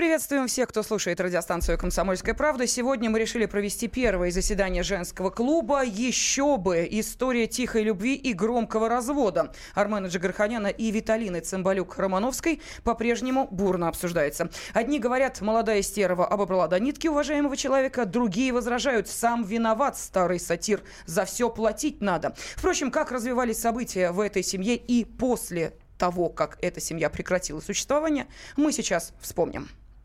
Приветствуем 0.00 0.46
всех, 0.46 0.70
кто 0.70 0.82
слушает 0.82 1.20
радиостанцию 1.20 1.76
«Комсомольская 1.76 2.34
правда». 2.34 2.66
Сегодня 2.66 3.10
мы 3.10 3.18
решили 3.18 3.44
провести 3.44 3.86
первое 3.86 4.30
заседание 4.30 4.82
женского 4.82 5.28
клуба. 5.28 5.84
Еще 5.84 6.56
бы! 6.56 6.88
История 6.90 7.46
тихой 7.46 7.82
любви 7.82 8.14
и 8.14 8.32
громкого 8.32 8.88
развода. 8.88 9.52
Армена 9.74 10.06
Джигарханяна 10.06 10.68
и 10.68 10.90
Виталины 10.90 11.42
Цымбалюк-Романовской 11.42 12.62
по-прежнему 12.82 13.46
бурно 13.50 13.88
обсуждается. 13.88 14.48
Одни 14.72 14.98
говорят, 14.98 15.42
молодая 15.42 15.82
стерва 15.82 16.26
обобрала 16.26 16.66
до 16.66 16.80
нитки 16.80 17.06
уважаемого 17.06 17.54
человека, 17.54 18.06
другие 18.06 18.54
возражают, 18.54 19.06
сам 19.06 19.44
виноват 19.44 19.98
старый 19.98 20.40
сатир, 20.40 20.80
за 21.04 21.26
все 21.26 21.50
платить 21.50 22.00
надо. 22.00 22.34
Впрочем, 22.56 22.90
как 22.90 23.12
развивались 23.12 23.60
события 23.60 24.12
в 24.12 24.20
этой 24.20 24.42
семье 24.42 24.76
и 24.76 25.04
после 25.04 25.74
того, 25.98 26.30
как 26.30 26.56
эта 26.62 26.80
семья 26.80 27.10
прекратила 27.10 27.60
существование, 27.60 28.28
мы 28.56 28.72
сейчас 28.72 29.12
вспомним. 29.20 29.68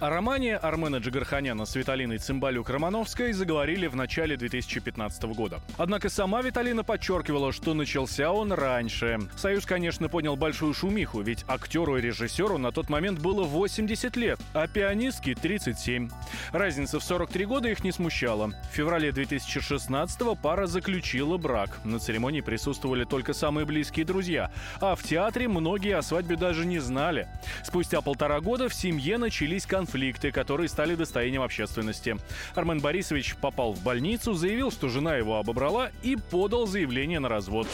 О 0.00 0.10
романе 0.10 0.56
Армена 0.56 0.96
Джигарханяна 0.96 1.64
с 1.64 1.76
Виталиной 1.76 2.18
Цымбалюк-Романовской 2.18 3.32
заговорили 3.32 3.86
в 3.86 3.94
начале 3.94 4.36
2015 4.36 5.22
года. 5.34 5.60
Однако 5.78 6.08
сама 6.08 6.42
Виталина 6.42 6.82
подчеркивала, 6.82 7.52
что 7.52 7.74
начался 7.74 8.32
он 8.32 8.52
раньше. 8.52 9.20
Союз, 9.36 9.64
конечно, 9.64 10.08
понял 10.08 10.34
большую 10.34 10.74
шумиху, 10.74 11.20
ведь 11.20 11.44
актеру 11.46 11.96
и 11.96 12.00
режиссеру 12.00 12.58
на 12.58 12.72
тот 12.72 12.90
момент 12.90 13.20
было 13.20 13.44
80 13.44 14.16
лет, 14.16 14.40
а 14.52 14.66
пианистке 14.66 15.36
37. 15.36 16.10
Разница 16.50 16.98
в 16.98 17.04
43 17.04 17.44
года 17.46 17.68
их 17.68 17.84
не 17.84 17.92
смущала. 17.92 18.48
В 18.48 18.74
феврале 18.74 19.12
2016 19.12 20.38
пара 20.42 20.66
заключила 20.66 21.38
брак. 21.38 21.78
На 21.84 22.00
церемонии 22.00 22.40
присутствовали 22.40 23.04
только 23.04 23.32
самые 23.32 23.64
близкие 23.64 24.04
друзья, 24.04 24.50
а 24.80 24.96
в 24.96 25.04
театре 25.04 25.46
многие 25.46 25.96
о 25.96 26.02
свадьбе 26.02 26.34
даже 26.34 26.66
не 26.66 26.80
знали. 26.80 27.28
Спустя 27.62 28.00
полтора 28.00 28.40
года 28.40 28.68
в 28.68 28.74
семье 28.74 29.18
начались 29.18 29.64
конфликты 29.64 29.83
конфликты, 29.84 30.32
которые 30.32 30.68
стали 30.68 30.94
достоянием 30.94 31.42
общественности. 31.42 32.16
Армен 32.54 32.80
Борисович 32.80 33.36
попал 33.36 33.74
в 33.74 33.84
больницу, 33.84 34.32
заявил, 34.32 34.70
что 34.70 34.88
жена 34.88 35.16
его 35.16 35.36
обобрала 35.38 35.90
и 36.02 36.16
подал 36.30 36.66
заявление 36.66 37.20
на 37.20 37.28
развод. 37.28 37.66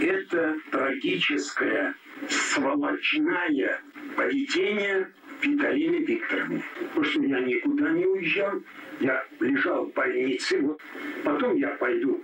Это 0.00 0.56
трагическое, 0.72 1.94
сволочное 2.28 3.80
поведение 4.16 5.08
Виталины 5.40 6.04
Викторовны. 6.04 6.62
Потому 6.88 7.04
что 7.04 7.22
я 7.22 7.40
никуда 7.40 7.90
не 7.90 8.04
уезжал, 8.06 8.54
я 8.98 9.24
лежал 9.38 9.86
в 9.86 9.92
больнице, 9.92 10.60
вот. 10.60 10.80
потом 11.22 11.56
я 11.56 11.68
пойду, 11.68 12.22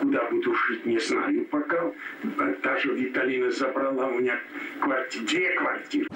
куда 0.00 0.28
буду 0.30 0.52
жить, 0.54 0.84
не 0.84 0.98
знаю 0.98 1.44
пока. 1.46 1.92
Даже 2.62 2.92
Виталина 2.92 3.50
забрала 3.52 4.08
у 4.08 4.18
меня 4.18 4.38
квартиры, 4.80 5.26
две 5.26 5.54
квартиры. 5.54 6.08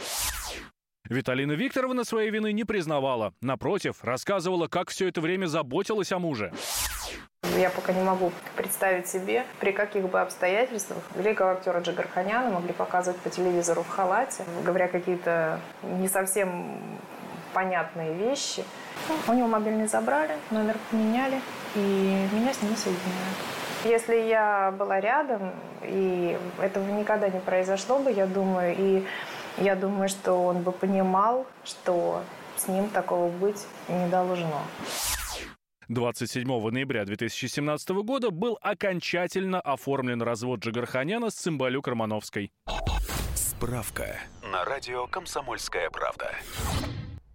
Виталина 1.13 1.53
Викторовна 1.53 2.05
своей 2.05 2.31
вины 2.31 2.53
не 2.53 2.65
признавала. 2.65 3.35
Напротив, 3.41 3.97
рассказывала, 4.03 4.67
как 4.67 4.91
все 4.91 5.09
это 5.09 5.21
время 5.21 5.47
заботилась 5.47 6.11
о 6.11 6.19
муже. 6.19 6.53
Я 7.59 7.71
пока 7.71 7.93
не 7.93 8.03
могу 8.03 8.33
представить 8.57 9.09
себе, 9.09 9.45
при 9.61 9.73
каких 9.73 10.09
бы 10.09 10.21
обстоятельствах 10.21 11.03
великого 11.15 11.51
актера 11.51 11.81
Джигарханяна 11.81 12.51
могли 12.51 12.73
показывать 12.73 13.21
по 13.21 13.29
телевизору 13.29 13.83
в 13.83 13.89
халате, 13.89 14.45
говоря 14.65 14.89
какие-то 14.89 15.61
не 15.83 16.09
совсем 16.09 16.79
понятные 17.53 18.15
вещи. 18.15 18.65
У 19.29 19.33
него 19.35 19.49
мобильный 19.49 19.87
забрали, 19.87 20.37
номер 20.51 20.77
поменяли, 20.91 21.41
и 21.75 22.27
меня 22.33 22.55
с 22.55 22.63
ним 22.63 22.75
соединяют. 22.75 23.37
Если 23.85 24.29
я 24.29 24.73
была 24.79 25.01
рядом, 25.01 25.53
и 25.83 26.39
этого 26.61 26.89
никогда 26.93 27.29
не 27.29 27.41
произошло 27.41 27.99
бы, 27.99 28.13
я 28.13 28.27
думаю, 28.27 28.75
и 28.79 29.05
я 29.59 29.77
думаю, 29.77 30.09
что 30.09 30.35
он 30.35 30.63
бы 30.63 30.73
понимал, 30.73 31.47
что 31.65 32.23
с 32.57 32.69
ним 32.69 32.89
такого 32.91 33.31
быть 33.31 33.67
не 33.89 34.09
должно. 34.09 34.63
27 35.89 36.47
ноября 36.71 37.05
2017 37.05 37.91
года 37.91 38.31
был 38.31 38.59
окончательно 38.63 39.61
оформлен 39.61 40.23
развод 40.23 40.61
Джигарханяна 40.61 41.31
с 41.31 41.35
Цимбалюк-Романовской. 41.35 42.51
Справка 43.35 44.19
на 44.51 44.65
радио 44.65 45.07
«Комсомольская 45.07 45.91
правда». 45.91 46.31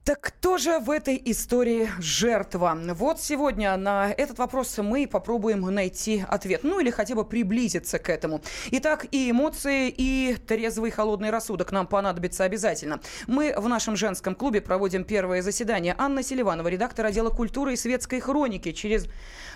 Так 0.08 0.22
кто 0.22 0.58
же 0.58 0.80
в 0.80 0.90
этой 0.90 1.22
истории 1.26 1.90
жертва? 2.00 2.78
Вот 2.94 3.20
сегодня 3.20 3.76
на 3.76 4.10
этот 4.10 4.40
вопрос 4.40 4.78
мы 4.78 5.06
попробуем 5.06 5.60
найти 5.60 6.24
ответ. 6.26 6.64
Ну 6.64 6.80
или 6.80 6.90
хотя 6.90 7.14
бы 7.14 7.26
приблизиться 7.26 8.00
к 8.00 8.08
этому. 8.08 8.42
Итак, 8.72 9.06
и 9.12 9.30
эмоции, 9.30 9.90
и 9.90 10.38
трезвый 10.48 10.92
холодный 10.92 11.30
рассудок 11.30 11.74
нам 11.74 11.88
понадобится 11.88 12.46
обязательно. 12.46 13.02
Мы 13.28 13.54
в 13.58 13.68
нашем 13.68 13.98
женском 13.98 14.34
клубе 14.34 14.62
проводим 14.62 15.04
первое 15.04 15.42
заседание. 15.42 15.94
Анна 15.98 16.24
Селиванова, 16.24 16.70
редактор 16.70 17.08
отдела 17.08 17.30
культуры 17.30 17.74
и 17.74 17.76
светской 17.76 18.22
хроники. 18.22 18.72
Через 18.72 19.08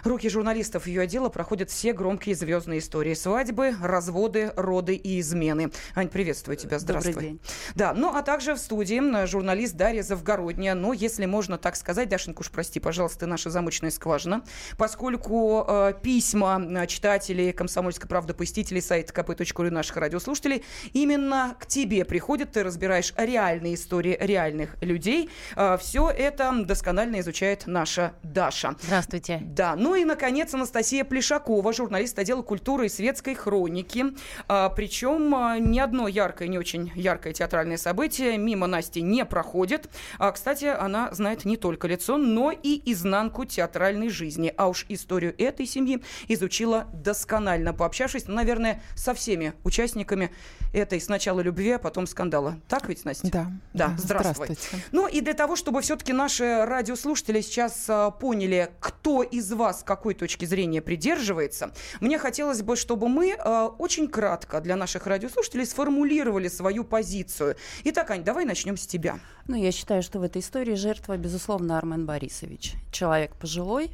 руки 0.03 0.29
журналистов 0.29 0.87
ее 0.87 1.01
отдела 1.01 1.29
проходят 1.29 1.69
все 1.69 1.93
громкие 1.93 2.35
звездные 2.35 2.79
истории. 2.79 3.13
Свадьбы, 3.13 3.75
разводы, 3.81 4.51
роды 4.55 4.95
и 4.95 5.19
измены. 5.19 5.71
Ань, 5.95 6.09
приветствую 6.09 6.57
тебя. 6.57 6.79
Здравствуй. 6.79 7.13
Добрый 7.13 7.29
день. 7.29 7.41
Да, 7.75 7.93
ну 7.93 8.13
а 8.15 8.21
также 8.21 8.55
в 8.55 8.57
студии 8.57 9.25
журналист 9.25 9.75
Дарья 9.75 10.03
Завгородняя 10.03 10.75
но, 10.75 10.93
если 10.93 11.25
можно 11.25 11.57
так 11.57 11.75
сказать, 11.75 12.09
Дашенька, 12.09 12.41
уж 12.41 12.51
прости, 12.51 12.79
пожалуйста, 12.79 13.25
наша 13.27 13.49
замочная 13.49 13.91
скважина, 13.91 14.43
поскольку 14.77 15.65
э, 15.67 15.93
письма 16.01 16.61
э, 16.61 16.87
читателей 16.87 17.51
«Комсомольской 17.53 18.07
правды», 18.07 18.33
посетителей 18.33 18.81
сайта 18.81 19.13
kp.ru 19.13 19.69
наших 19.69 19.97
радиослушателей 19.97 20.63
именно 20.93 21.55
к 21.59 21.65
тебе 21.65 22.05
приходят, 22.05 22.51
ты 22.51 22.63
разбираешь 22.63 23.13
реальные 23.17 23.75
истории 23.75 24.17
реальных 24.19 24.75
людей. 24.81 25.29
Э, 25.55 25.77
все 25.79 26.09
это 26.09 26.51
досконально 26.65 27.19
изучает 27.19 27.63
наша 27.67 28.13
Даша. 28.23 28.75
Здравствуйте. 28.81 29.39
Да, 29.41 29.75
ну 29.75 29.90
и, 29.95 30.05
наконец, 30.05 30.53
Анастасия 30.53 31.03
Плешакова, 31.03 31.73
журналист 31.73 32.17
отдела 32.19 32.41
культуры 32.41 32.85
и 32.85 32.89
светской 32.89 33.35
хроники. 33.35 34.05
А, 34.47 34.69
причем 34.69 35.33
а, 35.35 35.57
ни 35.59 35.79
одно 35.79 36.07
яркое, 36.07 36.47
не 36.47 36.57
очень 36.57 36.91
яркое 36.95 37.33
театральное 37.33 37.77
событие 37.77 38.37
мимо 38.37 38.67
Насти 38.67 39.01
не 39.01 39.25
проходит. 39.25 39.89
А, 40.17 40.31
кстати, 40.31 40.65
она 40.65 41.13
знает 41.13 41.45
не 41.45 41.57
только 41.57 41.87
лицо, 41.87 42.17
но 42.17 42.51
и 42.51 42.81
изнанку 42.91 43.45
театральной 43.45 44.09
жизни. 44.09 44.53
А 44.57 44.67
уж 44.67 44.85
историю 44.89 45.35
этой 45.37 45.65
семьи 45.65 46.03
изучила 46.27 46.87
досконально, 46.93 47.73
пообщавшись, 47.73 48.27
ну, 48.27 48.35
наверное, 48.35 48.81
со 48.95 49.13
всеми 49.13 49.53
участниками 49.63 50.31
этой 50.73 51.01
сначала 51.01 51.41
любви, 51.41 51.71
а 51.71 51.79
потом 51.79 52.07
скандала. 52.07 52.59
Так 52.67 52.87
ведь, 52.87 53.03
Настя? 53.05 53.29
Да. 53.31 53.51
Да, 53.73 53.95
здравствуй. 53.97 54.45
Здравствуйте. 54.45 54.85
Ну 54.91 55.07
и 55.07 55.21
для 55.21 55.33
того, 55.33 55.55
чтобы 55.55 55.81
все-таки 55.81 56.13
наши 56.13 56.65
радиослушатели 56.65 57.41
сейчас 57.41 57.85
а, 57.89 58.11
поняли, 58.11 58.69
кто 58.79 59.23
из 59.23 59.51
вас 59.51 59.80
какой 59.83 60.13
точки 60.13 60.45
зрения 60.45 60.81
придерживается, 60.81 61.73
мне 61.99 62.17
хотелось 62.17 62.61
бы, 62.61 62.75
чтобы 62.75 63.09
мы 63.09 63.35
а, 63.37 63.67
очень 63.67 64.07
кратко 64.07 64.61
для 64.61 64.75
наших 64.75 65.07
радиослушателей 65.07 65.65
сформулировали 65.65 66.47
свою 66.47 66.83
позицию. 66.83 67.55
Итак, 67.83 68.11
Ань, 68.11 68.23
давай 68.23 68.45
начнем 68.45 68.77
с 68.77 68.87
тебя. 68.87 69.19
Ну, 69.47 69.55
я 69.55 69.71
считаю, 69.71 70.03
что 70.03 70.19
в 70.19 70.23
этой 70.23 70.41
истории 70.41 70.75
жертва, 70.75 71.17
безусловно, 71.17 71.77
Армен 71.77 72.05
Борисович. 72.05 72.73
Человек 72.91 73.35
пожилой, 73.35 73.91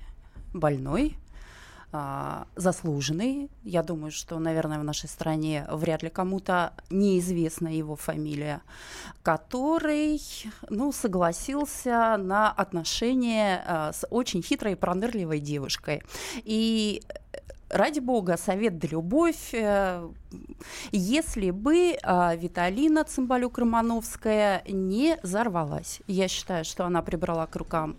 больной, 0.54 1.16
заслуженный. 2.56 3.50
Я 3.64 3.82
думаю, 3.82 4.12
что, 4.12 4.38
наверное, 4.40 4.80
в 4.80 4.84
нашей 4.84 5.08
стране 5.08 5.66
вряд 5.72 6.04
ли 6.04 6.10
кому-то 6.10 6.74
неизвестна 6.90 7.70
его 7.70 7.96
фамилия, 7.96 8.62
который, 9.24 10.22
ну, 10.70 10.92
согласился 10.92 12.18
на 12.18 12.52
отношения 12.52 13.64
а, 13.66 13.94
с 13.94 14.06
очень 14.10 14.44
хитрой 14.44 14.74
и 14.74 14.76
пронырливой 14.76 15.40
девушкой. 15.40 16.04
И 16.44 17.04
ради 17.70 18.00
бога, 18.00 18.38
совет 18.38 18.78
да 18.80 18.88
любовь. 18.90 19.54
Э, 19.54 20.08
если 20.92 21.52
бы 21.52 21.98
а, 22.04 22.36
Виталина 22.36 23.04
Цымбалюк-Романовская 23.04 24.62
не 24.70 25.18
взорвалась, 25.24 26.02
я 26.08 26.28
считаю, 26.28 26.66
что 26.66 26.86
она 26.86 27.02
прибрала 27.02 27.48
к 27.48 27.56
рукам 27.56 27.98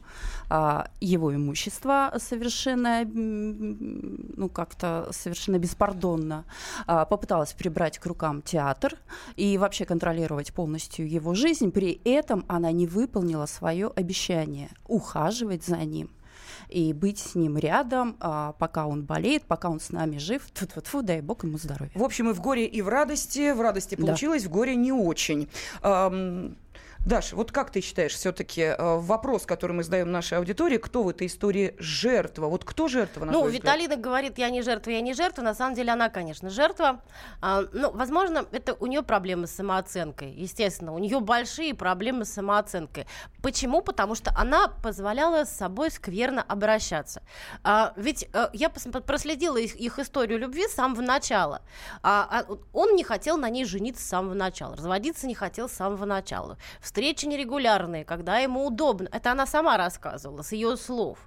а, 0.51 0.91
его 1.01 1.35
имущество 1.35 2.13
совершенно, 2.19 3.05
ну, 3.05 4.49
как-то 4.49 5.09
совершенно 5.13 5.59
беспардонно, 5.59 6.45
а, 6.87 7.05
попыталась 7.05 7.53
прибрать 7.53 7.99
к 7.99 8.07
рукам 8.07 8.43
театр 8.43 8.95
и 9.37 9.57
вообще 9.59 9.85
контролировать 9.85 10.53
полностью 10.53 11.09
его 11.09 11.35
жизнь, 11.35 11.71
при 11.71 12.01
этом 12.05 12.45
она 12.49 12.73
не 12.73 12.87
выполнила 12.87 13.47
свое 13.47 13.89
обещание 13.95 14.71
ухаживать 14.87 15.65
за 15.65 15.79
ним 15.79 16.11
и 16.69 16.93
быть 16.93 17.19
с 17.19 17.35
ним 17.35 17.57
рядом, 17.57 18.17
а, 18.21 18.53
пока 18.59 18.87
он 18.87 19.05
болеет, 19.05 19.45
пока 19.45 19.71
он 19.71 19.81
с 19.81 19.91
нами 19.91 20.19
жив. 20.19 20.43
Тут 20.59 20.75
вот 20.75 20.87
фу, 20.87 21.03
дай 21.03 21.21
бог 21.21 21.45
ему 21.45 21.59
здоровья. 21.59 21.93
В 21.95 22.03
общем, 22.03 22.31
и 22.31 22.33
в 22.33 22.41
горе, 22.41 22.67
и 22.67 22.83
в 22.83 22.89
радости. 22.89 23.53
В 23.53 23.61
радости 23.61 23.95
получилось, 23.95 24.43
да. 24.43 24.49
в 24.49 24.53
горе 24.53 24.77
не 24.77 24.93
очень. 24.93 25.49
Даша, 27.07 27.37
вот 27.37 27.53
как 27.53 27.71
ты 27.71 27.81
считаешь, 27.81 28.13
все-таки 28.13 28.63
э, 28.63 28.77
вопрос, 28.79 29.47
который 29.47 29.73
мы 29.73 29.83
задаем 29.83 30.11
нашей 30.11 30.39
аудитории, 30.39 30.79
кто 30.79 31.03
в 31.03 31.09
этой 31.09 31.27
истории 31.27 31.75
жертва? 31.79 32.47
Вот 32.47 32.65
кто 32.65 32.89
жертва? 32.89 33.25
На 33.25 33.33
ну, 33.33 33.45
взгляд? 33.45 33.63
Виталина 33.63 33.97
говорит, 33.97 34.37
я 34.37 34.51
не 34.51 34.63
жертва, 34.63 34.91
я 34.91 35.01
не 35.01 35.15
жертва. 35.15 35.43
На 35.43 35.55
самом 35.55 35.75
деле 35.75 35.93
она, 35.93 36.09
конечно, 36.09 36.51
жертва. 36.51 37.01
А, 37.41 37.63
ну, 37.73 37.91
возможно, 37.93 38.45
это 38.53 38.75
у 38.75 38.87
нее 38.87 39.03
проблемы 39.03 39.47
с 39.47 39.53
самооценкой. 39.53 40.33
Естественно, 40.33 40.93
у 40.93 40.99
нее 40.99 41.21
большие 41.21 41.75
проблемы 41.75 42.25
с 42.25 42.33
самооценкой. 42.33 43.07
Почему? 43.43 43.81
Потому 43.81 44.15
что 44.15 44.33
она 44.37 44.69
позволяла 44.69 45.45
с 45.45 45.57
собой 45.57 45.91
скверно 45.91 46.43
обращаться. 46.43 47.23
А, 47.63 47.93
ведь 47.97 48.29
а, 48.35 48.51
я 48.53 48.69
проследила 48.69 49.57
их, 49.57 49.77
их 49.77 49.99
историю 49.99 50.39
любви 50.39 50.67
с 50.69 50.75
самого 50.75 51.01
начала. 51.01 51.63
А, 52.03 52.29
а, 52.31 52.57
он 52.73 52.97
не 52.97 53.05
хотел 53.05 53.39
на 53.39 53.49
ней 53.49 53.65
жениться 53.65 54.03
с 54.03 54.09
самого 54.09 54.35
начала, 54.35 54.77
разводиться 54.77 55.27
не 55.27 55.35
хотел 55.35 55.69
с 55.69 55.73
самого 55.73 56.05
начала 56.05 56.59
встречи 56.89 57.27
нерегулярные, 57.27 58.07
когда 58.07 58.39
ему 58.39 58.67
удобно. 58.67 59.11
Это 59.13 59.33
она 59.33 59.45
сама 59.45 59.77
рассказывала, 59.77 60.41
с 60.41 60.53
ее 60.53 60.75
слов. 60.79 61.19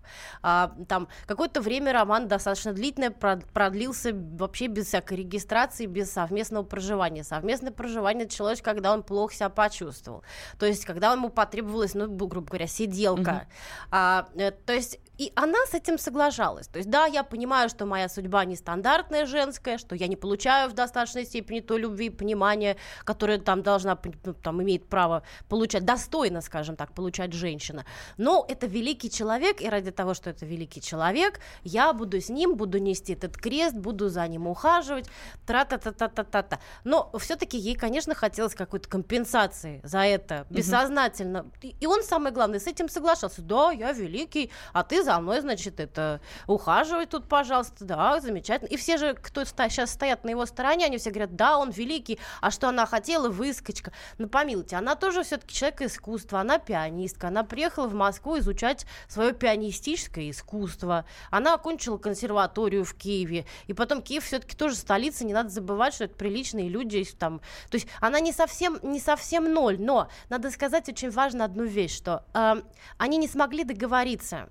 А, 0.41 0.73
там 0.87 1.07
какое-то 1.27 1.61
время 1.61 1.93
роман 1.93 2.27
достаточно 2.27 2.73
длительное 2.73 3.11
продлился 3.11 4.11
вообще 4.11 4.65
без 4.65 4.87
всякой 4.87 5.17
регистрации, 5.17 5.85
без 5.85 6.11
совместного 6.11 6.63
проживания. 6.63 7.23
Совместное 7.23 7.71
проживание 7.71 8.25
началось, 8.25 8.59
когда 8.59 8.91
он 8.91 9.03
плохо 9.03 9.35
себя 9.35 9.49
почувствовал. 9.49 10.23
То 10.57 10.65
есть, 10.65 10.83
когда 10.83 11.11
ему 11.11 11.29
потребовалась, 11.29 11.93
ну, 11.93 12.07
грубо 12.09 12.47
говоря, 12.47 12.65
сиделка. 12.65 13.31
Mm-hmm. 13.31 13.87
А, 13.91 14.27
э, 14.33 14.49
то 14.51 14.73
есть 14.73 14.99
и 15.21 15.31
она 15.35 15.59
с 15.67 15.75
этим 15.75 15.99
соглашалась. 15.99 16.67
То 16.67 16.79
есть, 16.79 16.89
да, 16.89 17.05
я 17.05 17.23
понимаю, 17.23 17.69
что 17.69 17.85
моя 17.85 18.09
судьба 18.09 18.43
нестандартная 18.43 19.27
женская, 19.27 19.77
что 19.77 19.93
я 19.93 20.07
не 20.07 20.15
получаю 20.15 20.67
в 20.67 20.73
достаточной 20.73 21.25
степени 21.25 21.59
той 21.59 21.79
любви 21.79 22.07
и 22.07 22.09
понимания, 22.09 22.75
которое 23.03 23.37
там 23.37 23.61
должна, 23.61 23.99
ну, 24.25 24.33
там, 24.33 24.63
имеет 24.63 24.89
право 24.89 25.21
получать, 25.47 25.85
достойно, 25.85 26.41
скажем 26.41 26.75
так, 26.75 26.93
получать 26.93 27.33
женщина. 27.33 27.85
Но 28.17 28.47
это 28.49 28.65
великий 28.65 29.11
человек, 29.11 29.61
и 29.61 29.69
ради 29.69 29.91
того, 29.91 30.15
что 30.15 30.31
это 30.31 30.43
великий 30.43 30.81
человек, 30.81 31.39
я 31.63 31.93
буду 31.93 32.19
с 32.19 32.29
ним, 32.29 32.55
буду 32.55 32.79
нести 32.79 33.13
этот 33.13 33.37
крест, 33.37 33.75
буду 33.75 34.09
за 34.09 34.27
ним 34.27 34.47
ухаживать, 34.47 35.07
тра-та-та-та-та-та. 35.45 36.59
Но 36.83 37.11
все-таки 37.19 37.59
ей, 37.59 37.75
конечно, 37.75 38.15
хотелось 38.15 38.55
какой-то 38.55 38.89
компенсации 38.89 39.81
за 39.83 39.99
это, 39.99 40.47
бессознательно. 40.49 41.45
И 41.61 41.85
он, 41.85 42.01
самое 42.01 42.33
главное, 42.33 42.59
с 42.59 42.65
этим 42.65 42.89
соглашался. 42.89 43.43
Да, 43.43 43.71
я 43.71 43.91
великий, 43.91 44.49
а 44.73 44.83
ты 44.83 45.03
за 45.03 45.10
за 45.11 45.19
мной, 45.19 45.41
значит, 45.41 45.79
это 45.81 46.21
ухаживай 46.47 47.05
тут, 47.05 47.27
пожалуйста, 47.27 47.83
да, 47.83 48.19
замечательно. 48.21 48.69
И 48.69 48.77
все 48.77 48.97
же, 48.97 49.13
кто 49.13 49.43
сейчас 49.43 49.91
стоят 49.91 50.23
на 50.23 50.29
его 50.29 50.45
стороне, 50.45 50.85
они 50.85 50.97
все 50.97 51.09
говорят, 51.09 51.35
да, 51.35 51.57
он 51.57 51.69
великий, 51.69 52.17
а 52.39 52.49
что 52.49 52.69
она 52.69 52.85
хотела, 52.85 53.27
выскочка. 53.27 53.91
Ну, 54.17 54.29
помилуйте, 54.29 54.77
она 54.77 54.95
тоже 54.95 55.23
все-таки 55.23 55.53
человек 55.53 55.81
искусства, 55.81 56.39
она 56.39 56.59
пианистка, 56.59 57.27
она 57.27 57.43
приехала 57.43 57.87
в 57.87 57.93
Москву 57.93 58.39
изучать 58.39 58.85
свое 59.09 59.33
пианистическое 59.33 60.29
искусство, 60.29 61.05
она 61.29 61.55
окончила 61.55 61.97
консерваторию 61.97 62.85
в 62.85 62.93
Киеве, 62.93 63.45
и 63.67 63.73
потом 63.73 64.01
Киев 64.01 64.23
все-таки 64.23 64.55
тоже 64.55 64.75
столица, 64.75 65.25
не 65.25 65.33
надо 65.33 65.49
забывать, 65.49 65.93
что 65.93 66.05
это 66.05 66.15
приличные 66.15 66.69
люди 66.69 67.03
там, 67.19 67.41
то 67.69 67.75
есть 67.75 67.87
она 67.99 68.19
не 68.19 68.31
совсем, 68.31 68.79
не 68.83 68.99
совсем 68.99 69.51
ноль, 69.53 69.77
но 69.79 70.07
надо 70.29 70.51
сказать 70.51 70.87
очень 70.87 71.09
важно 71.09 71.43
одну 71.43 71.65
вещь, 71.65 71.97
что 71.97 72.23
э, 72.33 72.61
они 72.97 73.17
не 73.17 73.27
смогли 73.27 73.63
договориться. 73.63 74.47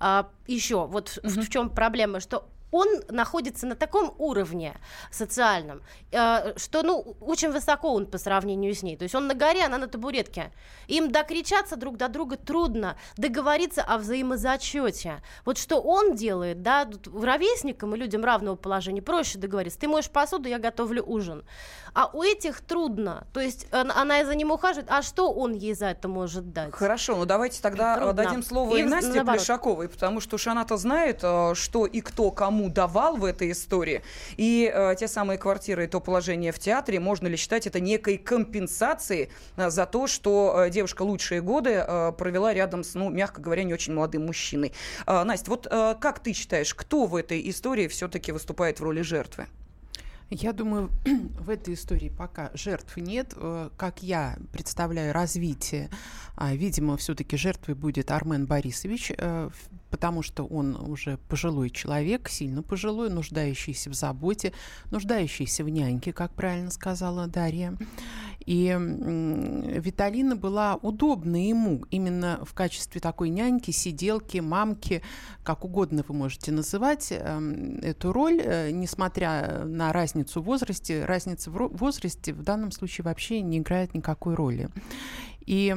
А, 0.00 0.30
еще 0.46 0.86
вот 0.86 1.18
mm-hmm. 1.22 1.28
в, 1.28 1.46
в 1.46 1.48
чем 1.50 1.70
проблема, 1.70 2.20
что 2.20 2.48
он 2.74 2.88
находится 3.08 3.66
на 3.66 3.76
таком 3.76 4.12
уровне 4.18 4.74
социальном, 5.12 5.80
э, 6.10 6.54
что, 6.56 6.82
ну, 6.82 7.16
очень 7.20 7.52
высоко 7.52 7.94
он 7.94 8.06
по 8.06 8.18
сравнению 8.18 8.74
с 8.74 8.82
ней. 8.82 8.96
То 8.96 9.04
есть 9.04 9.14
он 9.14 9.28
на 9.28 9.34
горе, 9.34 9.64
она 9.64 9.78
на 9.78 9.86
табуретке. 9.86 10.50
Им 10.88 11.12
докричаться 11.12 11.76
друг 11.76 11.96
до 11.96 12.08
друга 12.08 12.36
трудно, 12.36 12.96
договориться 13.16 13.82
о 13.82 13.98
взаимозачете. 13.98 15.22
Вот 15.44 15.56
что 15.56 15.80
он 15.80 16.16
делает, 16.16 16.62
да, 16.62 16.88
ровесникам 17.14 17.94
и 17.94 17.98
людям 17.98 18.24
равного 18.24 18.56
положения 18.56 19.02
проще 19.02 19.38
договориться. 19.38 19.78
Ты 19.78 19.86
моешь 19.86 20.10
посуду, 20.10 20.48
я 20.48 20.58
готовлю 20.58 21.04
ужин. 21.06 21.44
А 21.94 22.10
у 22.12 22.24
этих 22.24 22.60
трудно. 22.60 23.28
То 23.32 23.38
есть 23.38 23.68
она 23.70 24.24
за 24.24 24.34
ним 24.34 24.50
ухаживает, 24.50 24.90
а 24.90 25.02
что 25.02 25.32
он 25.32 25.52
ей 25.52 25.74
за 25.74 25.86
это 25.86 26.08
может 26.08 26.52
дать? 26.52 26.74
Хорошо, 26.74 27.16
ну 27.16 27.24
давайте 27.24 27.62
тогда 27.62 27.96
трудно. 27.96 28.12
дадим 28.14 28.42
слово 28.42 28.76
и, 28.76 28.80
и 28.80 28.82
Насте 28.82 29.12
наоборот. 29.12 29.38
Плешаковой, 29.38 29.88
потому 29.88 30.20
что 30.20 30.34
уж 30.34 30.46
она-то 30.48 30.76
знает, 30.76 31.20
э, 31.22 31.54
что 31.54 31.86
и 31.86 32.00
кто 32.00 32.32
кому 32.32 32.63
кому 32.64 32.70
давал 32.70 33.16
в 33.16 33.24
этой 33.24 33.50
истории. 33.50 34.02
И 34.36 34.70
э, 34.72 34.94
те 34.98 35.08
самые 35.08 35.38
квартиры 35.38 35.84
и 35.84 35.86
то 35.86 36.00
положение 36.00 36.52
в 36.52 36.58
театре, 36.58 37.00
можно 37.00 37.28
ли 37.28 37.36
считать 37.36 37.66
это 37.66 37.80
некой 37.80 38.18
компенсацией 38.18 39.28
э, 39.56 39.70
за 39.70 39.86
то, 39.86 40.06
что 40.06 40.64
э, 40.66 40.70
девушка 40.70 41.02
лучшие 41.02 41.40
годы 41.40 41.70
э, 41.70 42.12
провела 42.12 42.54
рядом 42.54 42.84
с, 42.84 42.94
ну, 42.94 43.10
мягко 43.10 43.40
говоря, 43.40 43.64
не 43.64 43.74
очень 43.74 43.94
молодым 43.94 44.26
мужчиной. 44.26 44.72
Э, 45.06 45.24
Настя, 45.24 45.50
вот 45.50 45.66
э, 45.70 45.94
как 46.00 46.20
ты 46.20 46.32
считаешь, 46.32 46.74
кто 46.74 47.06
в 47.06 47.16
этой 47.16 47.48
истории 47.50 47.88
все-таки 47.88 48.32
выступает 48.32 48.80
в 48.80 48.84
роли 48.84 49.02
жертвы? 49.02 49.46
Я 50.30 50.52
думаю, 50.52 50.90
в 51.38 51.50
этой 51.50 51.74
истории 51.74 52.08
пока 52.08 52.50
жертв 52.54 52.96
нет. 52.96 53.34
Э, 53.36 53.70
как 53.76 54.02
я 54.02 54.36
представляю 54.52 55.12
развитие, 55.12 55.90
а, 56.36 56.54
видимо, 56.54 56.96
все-таки 56.96 57.36
жертвой 57.36 57.74
будет 57.74 58.10
Армен 58.10 58.46
Борисович, 58.46 59.12
э, 59.16 59.50
потому 59.90 60.22
что 60.22 60.44
он 60.44 60.74
уже 60.74 61.18
пожилой 61.28 61.70
человек, 61.70 62.28
сильно 62.28 62.62
пожилой, 62.62 63.10
нуждающийся 63.10 63.90
в 63.90 63.94
заботе, 63.94 64.52
нуждающийся 64.90 65.62
в 65.62 65.68
няньке, 65.68 66.12
как 66.12 66.32
правильно 66.34 66.72
сказала 66.72 67.28
Дарья. 67.28 67.76
И 68.44 68.76
Виталина 68.76 70.34
была 70.36 70.74
удобна 70.74 71.36
ему 71.48 71.84
именно 71.90 72.40
в 72.44 72.54
качестве 72.54 73.00
такой 73.00 73.28
няньки, 73.28 73.70
сиделки, 73.70 74.38
мамки, 74.38 75.00
как 75.44 75.64
угодно 75.64 76.04
вы 76.08 76.14
можете 76.14 76.50
называть 76.50 77.08
эм, 77.10 77.78
эту 77.78 78.12
роль, 78.12 78.40
э, 78.42 78.70
несмотря 78.72 79.64
на 79.64 79.92
разницу 79.92 80.13
в 80.40 80.44
возрасте. 80.44 81.04
Разница 81.04 81.50
в 81.50 81.68
возрасте 81.76 82.32
в 82.32 82.42
данном 82.42 82.70
случае 82.70 83.04
вообще 83.04 83.40
не 83.40 83.58
играет 83.58 83.94
никакой 83.94 84.34
роли. 84.34 84.68
И 85.46 85.74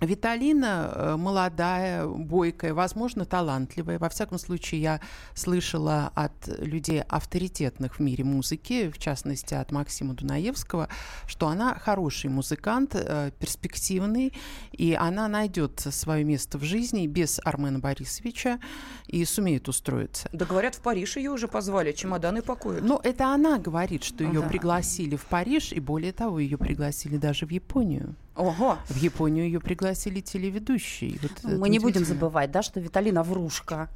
Виталина 0.00 0.92
э, 0.94 1.16
молодая, 1.16 2.06
бойкая, 2.06 2.72
возможно, 2.72 3.24
талантливая. 3.24 3.98
Во 3.98 4.08
всяком 4.08 4.38
случае, 4.38 4.80
я 4.80 5.00
слышала 5.34 6.12
от 6.14 6.32
людей 6.58 7.02
авторитетных 7.02 7.98
в 7.98 8.00
мире 8.00 8.24
музыки, 8.24 8.90
в 8.90 8.98
частности, 8.98 9.54
от 9.54 9.72
Максима 9.72 10.14
Дунаевского, 10.14 10.88
что 11.26 11.48
она 11.48 11.74
хороший 11.74 12.30
музыкант, 12.30 12.94
э, 12.94 13.32
перспективный, 13.38 14.32
и 14.72 14.94
она 14.94 15.26
найдет 15.28 15.80
свое 15.90 16.24
место 16.24 16.58
в 16.58 16.62
жизни 16.62 17.06
без 17.06 17.40
Армена 17.44 17.80
Борисовича 17.80 18.60
и 19.08 19.24
сумеет 19.24 19.68
устроиться. 19.68 20.28
Да 20.32 20.44
говорят, 20.44 20.76
в 20.76 20.80
Париж 20.80 21.16
ее 21.16 21.30
уже 21.30 21.48
позвали, 21.48 21.92
чемоданы 21.92 22.42
пакуют. 22.42 22.84
Ну, 22.84 23.00
это 23.02 23.34
она 23.34 23.58
говорит, 23.58 24.04
что 24.04 24.22
ее 24.22 24.42
да. 24.42 24.48
пригласили 24.48 25.16
в 25.16 25.26
Париж, 25.26 25.72
и 25.72 25.80
более 25.80 26.12
того, 26.12 26.38
ее 26.38 26.56
пригласили 26.56 27.16
даже 27.16 27.46
в 27.46 27.50
Японию. 27.50 28.14
Ого. 28.38 28.78
В 28.88 28.96
Японию 28.96 29.46
ее 29.46 29.58
пригласили 29.58 30.20
телеведущие. 30.20 31.18
Вот 31.20 31.32
Мы 31.42 31.68
не 31.68 31.80
будем 31.80 32.04
забывать, 32.04 32.52
да, 32.52 32.62
что 32.62 32.78
Виталина 32.78 33.24
врушка. 33.24 33.88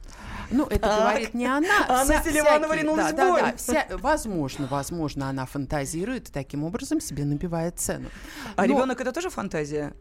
Ну, 0.51 0.67
это 0.67 0.81
так. 0.81 1.01
говорит 1.01 1.33
не 1.33 1.47
она. 1.47 1.87
Анна 1.89 2.21
Селиванова 2.25 2.77
ринулась 2.77 3.13
да, 3.13 3.37
да, 3.37 3.41
да, 3.41 3.57
вся, 3.57 3.87
Возможно, 3.91 4.67
возможно, 4.67 5.29
она 5.29 5.47
фантазирует 5.47 6.29
и 6.29 6.33
таким 6.33 6.65
образом 6.65 7.01
себе 7.01 7.25
набивает 7.25 7.79
цену. 7.79 8.09
А 8.57 8.67
Но... 8.67 8.75
ребенок 8.75 9.01
это 9.01 9.13
тоже 9.13 9.31
фантазия? 9.31 9.95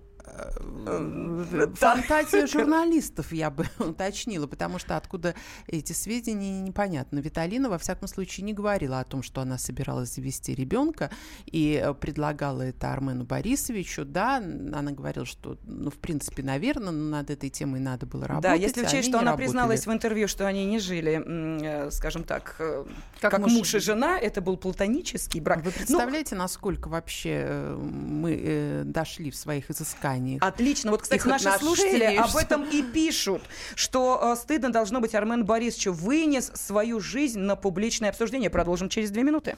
Фантазия 1.76 2.48
журналистов, 2.48 3.32
я 3.32 3.50
бы 3.50 3.66
уточнила, 3.80 4.48
потому 4.48 4.80
что 4.80 4.98
откуда 4.98 5.36
эти 5.68 5.94
сведения, 5.94 6.62
непонятно. 6.62 7.20
Виталина, 7.20 7.70
во 7.70 7.78
всяком 7.78 8.08
случае, 8.08 8.46
не 8.46 8.54
говорила 8.54 9.00
о 9.00 9.04
том, 9.04 9.24
что 9.24 9.42
она 9.42 9.58
собиралась 9.58 10.16
завести 10.16 10.54
ребенка 10.54 11.10
и 11.46 11.94
предлагала 12.00 12.64
это 12.64 12.92
Армену 12.92 13.24
Борисовичу. 13.24 14.06
Да, 14.06 14.38
она 14.38 14.92
говорила, 14.92 15.26
что, 15.26 15.58
ну, 15.64 15.90
в 15.90 15.98
принципе, 15.98 16.44
наверное, 16.44 16.92
над 16.92 17.30
этой 17.30 17.50
темой 17.50 17.80
надо 17.80 18.06
было 18.06 18.28
работать. 18.28 18.52
Да, 18.52 18.56
если 18.56 18.82
учесть, 18.86 19.10
что 19.10 19.20
она 19.20 19.32
работали. 19.32 19.48
призналась 19.48 19.88
в 19.88 19.92
интервью, 19.92 20.28
что 20.28 20.48
они 20.48 20.66
не 20.66 20.80
жили, 20.80 21.24
э, 21.26 21.92
скажем 21.92 22.24
так, 22.24 22.56
э, 22.60 22.86
как, 23.20 23.32
как 23.32 23.40
муж, 23.42 23.52
муж 23.52 23.76
и 23.76 23.80
жена, 23.80 24.20
это 24.20 24.42
был 24.42 24.58
платонический 24.58 25.40
брак. 25.40 25.60
Вы 25.60 25.66
ну, 25.66 25.72
представляете, 25.72 26.36
ну, 26.36 26.42
насколько 26.42 26.88
вообще 26.88 27.44
э, 27.46 27.76
мы 27.76 28.84
дошли 28.86 29.32
в 29.32 29.36
своих 29.36 29.70
изысканиях 29.70 30.11
отношениях. 30.12 30.42
Отлично. 30.42 30.92
Вот, 30.92 31.02
кстати, 31.02 31.28
наши 31.28 31.50
слушатели 31.60 32.14
что... 32.14 32.24
об 32.24 32.36
этом 32.36 32.64
и 32.64 32.82
пишут, 32.82 33.42
что 33.76 34.20
э, 34.22 34.36
стыдно 34.36 34.72
должно 34.72 35.00
быть 35.00 35.16
Армен 35.16 35.46
Борисовичу 35.46 35.94
вынес 35.94 36.52
свою 36.54 37.00
жизнь 37.00 37.40
на 37.40 37.56
публичное 37.56 38.10
обсуждение. 38.10 38.50
Продолжим 38.50 38.90
через 38.90 39.12
две 39.12 39.24
минуты. 39.24 39.58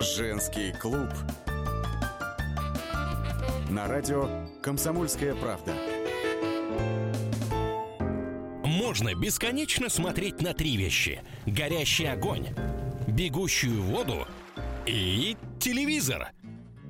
Женский 0.00 0.72
клуб. 0.72 1.08
На 3.70 3.86
радио 3.86 4.28
«Комсомольская 4.62 5.34
правда». 5.34 5.74
Можно 8.64 9.14
бесконечно 9.14 9.88
смотреть 9.90 10.40
на 10.40 10.54
три 10.54 10.76
вещи. 10.76 11.22
Горящий 11.44 12.06
огонь, 12.06 12.48
бегущую 13.06 13.82
воду 13.82 14.26
и 14.86 15.36
телевизор– 15.58 16.28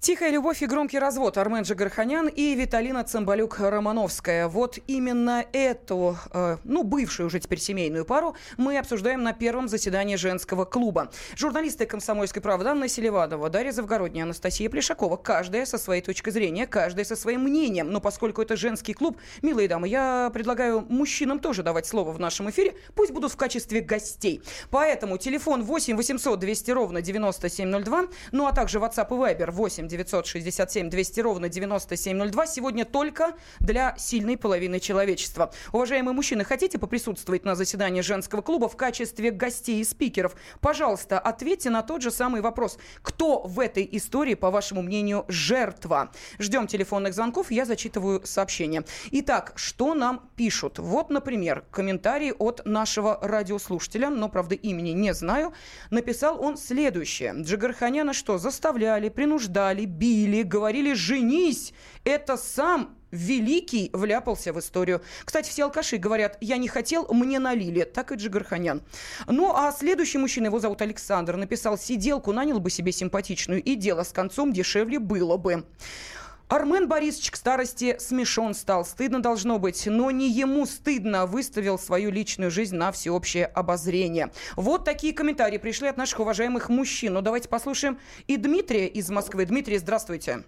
Тихая 0.00 0.30
любовь 0.30 0.62
и 0.62 0.66
громкий 0.66 0.98
развод. 0.98 1.36
Армен 1.36 1.60
Джигарханян 1.60 2.26
и 2.26 2.54
Виталина 2.54 3.00
Цымбалюк-Романовская. 3.00 4.48
Вот 4.48 4.78
именно 4.86 5.44
эту, 5.52 6.16
э, 6.32 6.56
ну, 6.64 6.84
бывшую 6.84 7.26
уже 7.26 7.38
теперь 7.38 7.58
семейную 7.58 8.06
пару 8.06 8.34
мы 8.56 8.78
обсуждаем 8.78 9.22
на 9.22 9.34
первом 9.34 9.68
заседании 9.68 10.16
женского 10.16 10.64
клуба. 10.64 11.10
Журналисты 11.36 11.84
«Комсомольской 11.84 12.40
правды» 12.40 12.70
Анна 12.70 12.88
Селиванова, 12.88 13.50
Дарья 13.50 13.72
Завгородняя, 13.72 14.24
Анастасия 14.24 14.70
Плешакова. 14.70 15.18
Каждая 15.18 15.66
со 15.66 15.76
своей 15.76 16.00
точкой 16.00 16.30
зрения, 16.30 16.66
каждая 16.66 17.04
со 17.04 17.14
своим 17.14 17.42
мнением. 17.42 17.90
Но 17.90 18.00
поскольку 18.00 18.40
это 18.40 18.56
женский 18.56 18.94
клуб, 18.94 19.18
милые 19.42 19.68
дамы, 19.68 19.86
я 19.86 20.30
предлагаю 20.32 20.80
мужчинам 20.80 21.40
тоже 21.40 21.62
давать 21.62 21.86
слово 21.86 22.12
в 22.12 22.18
нашем 22.18 22.48
эфире. 22.48 22.74
Пусть 22.94 23.12
будут 23.12 23.32
в 23.32 23.36
качестве 23.36 23.82
гостей. 23.82 24.40
Поэтому 24.70 25.18
телефон 25.18 25.62
8 25.62 25.94
800 25.94 26.38
200 26.38 26.70
ровно 26.70 27.02
9702, 27.02 28.06
ну 28.32 28.46
а 28.46 28.52
также 28.52 28.78
WhatsApp 28.78 29.08
и 29.10 29.34
Viber 29.34 29.50
8 29.50 29.89
967 29.90 30.88
200 30.88 31.20
ровно 31.20 31.48
9702. 31.48 32.46
Сегодня 32.46 32.84
только 32.84 33.34
для 33.58 33.96
сильной 33.98 34.36
половины 34.36 34.80
человечества. 34.80 35.52
Уважаемые 35.72 36.14
мужчины, 36.14 36.44
хотите 36.44 36.78
поприсутствовать 36.78 37.44
на 37.44 37.54
заседании 37.54 38.00
женского 38.00 38.42
клуба 38.42 38.68
в 38.68 38.76
качестве 38.76 39.30
гостей 39.30 39.80
и 39.80 39.84
спикеров? 39.84 40.34
Пожалуйста, 40.60 41.18
ответьте 41.18 41.70
на 41.70 41.82
тот 41.82 42.02
же 42.02 42.10
самый 42.10 42.40
вопрос. 42.40 42.78
Кто 43.02 43.40
в 43.42 43.58
этой 43.60 43.88
истории, 43.92 44.34
по 44.34 44.50
вашему 44.50 44.82
мнению, 44.82 45.24
жертва? 45.28 46.12
Ждем 46.38 46.66
телефонных 46.66 47.14
звонков, 47.14 47.50
я 47.50 47.64
зачитываю 47.64 48.24
сообщение. 48.24 48.84
Итак, 49.10 49.52
что 49.56 49.94
нам 49.94 50.30
пишут? 50.36 50.78
Вот, 50.78 51.10
например, 51.10 51.64
комментарий 51.70 52.32
от 52.32 52.64
нашего 52.64 53.18
радиослушателя, 53.20 54.10
но, 54.10 54.28
правда, 54.28 54.54
имени 54.54 54.90
не 54.90 55.12
знаю. 55.14 55.52
Написал 55.90 56.40
он 56.40 56.56
следующее. 56.56 57.34
Джигарханяна 57.36 58.12
что, 58.12 58.38
заставляли, 58.38 59.08
принуждали, 59.08 59.79
били, 59.86 60.42
говорили 60.42 60.92
«женись». 60.94 61.72
Это 62.04 62.36
сам 62.36 62.96
Великий 63.10 63.90
вляпался 63.92 64.52
в 64.52 64.58
историю. 64.60 65.02
Кстати, 65.24 65.50
все 65.50 65.64
алкаши 65.64 65.96
говорят, 65.96 66.38
я 66.40 66.56
не 66.58 66.68
хотел, 66.68 67.06
мне 67.10 67.38
налили. 67.38 67.82
Так 67.82 68.12
и 68.12 68.14
Джигарханян. 68.14 68.82
Ну, 69.26 69.52
а 69.54 69.72
следующий 69.72 70.18
мужчина, 70.18 70.46
его 70.46 70.60
зовут 70.60 70.80
Александр, 70.82 71.36
написал, 71.36 71.76
сиделку 71.76 72.32
нанял 72.32 72.60
бы 72.60 72.70
себе 72.70 72.92
симпатичную, 72.92 73.62
и 73.62 73.74
дело 73.74 74.04
с 74.04 74.12
концом 74.12 74.52
дешевле 74.52 74.98
было 74.98 75.36
бы. 75.36 75.64
Армен 76.50 76.88
Борисович 76.88 77.30
к 77.30 77.36
старости 77.36 77.96
смешон 78.00 78.54
стал. 78.54 78.84
Стыдно 78.84 79.22
должно 79.22 79.60
быть. 79.60 79.86
Но 79.86 80.10
не 80.10 80.28
ему 80.28 80.66
стыдно 80.66 81.26
выставил 81.26 81.78
свою 81.78 82.10
личную 82.10 82.50
жизнь 82.50 82.74
на 82.74 82.90
всеобщее 82.90 83.46
обозрение. 83.46 84.32
Вот 84.56 84.84
такие 84.84 85.14
комментарии 85.14 85.58
пришли 85.58 85.86
от 85.86 85.96
наших 85.96 86.18
уважаемых 86.18 86.68
мужчин. 86.68 87.12
Но 87.12 87.20
давайте 87.20 87.48
послушаем 87.48 88.00
и 88.26 88.36
Дмитрия 88.36 88.88
из 88.88 89.08
Москвы. 89.10 89.46
Дмитрий, 89.46 89.78
здравствуйте. 89.78 90.42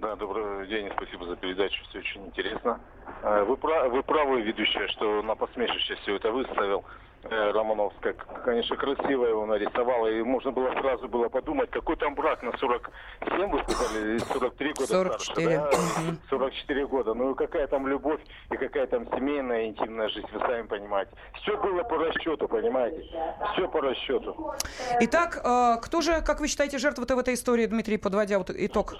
Да, 0.00 0.16
добрый 0.16 0.66
день, 0.66 0.90
спасибо 0.96 1.24
за 1.24 1.36
передачу, 1.36 1.82
все 1.88 2.00
очень 2.00 2.26
интересно. 2.26 2.80
Вы, 3.22 3.56
прав, 3.56 3.92
вы 3.92 4.02
правы, 4.02 4.42
ведущая, 4.42 4.88
что 4.88 5.22
на 5.22 5.36
посмешище 5.36 5.94
все 6.02 6.16
это 6.16 6.32
выставил. 6.32 6.84
Э, 7.30 7.52
Романовская, 7.52 8.14
конечно, 8.44 8.76
красиво 8.76 9.24
его 9.24 9.46
нарисовала, 9.46 10.08
и 10.08 10.22
можно 10.22 10.50
было 10.50 10.70
сразу 10.80 11.08
было 11.08 11.28
подумать, 11.28 11.70
какой 11.70 11.96
там 11.96 12.14
брак 12.14 12.42
на 12.42 12.52
47, 12.58 13.50
вы 13.50 13.62
сказали, 13.62 14.18
43 14.18 14.72
года 14.74 14.86
44. 14.86 15.18
старше, 15.18 15.48
да? 15.48 16.16
44 16.28 16.86
года. 16.86 17.14
Ну 17.14 17.32
и 17.32 17.34
какая 17.34 17.66
там 17.66 17.86
любовь, 17.86 18.20
и 18.50 18.56
какая 18.56 18.86
там 18.86 19.06
семейная, 19.06 19.66
интимная 19.66 20.08
жизнь, 20.08 20.28
вы 20.32 20.40
сами 20.40 20.66
понимаете. 20.66 21.12
Все 21.40 21.56
было 21.56 21.82
по 21.82 21.96
расчету, 21.96 22.46
понимаете? 22.46 23.04
Все 23.52 23.68
по 23.68 23.80
расчету. 23.80 24.54
Итак, 25.00 25.40
э, 25.42 25.76
кто 25.80 26.02
же, 26.02 26.20
как 26.20 26.40
вы 26.40 26.48
считаете, 26.48 26.78
жертва-то 26.78 27.16
в 27.16 27.18
этой 27.18 27.34
истории, 27.34 27.66
Дмитрий, 27.66 27.96
подводя 27.96 28.38
вот 28.38 28.50
итог? 28.50 28.94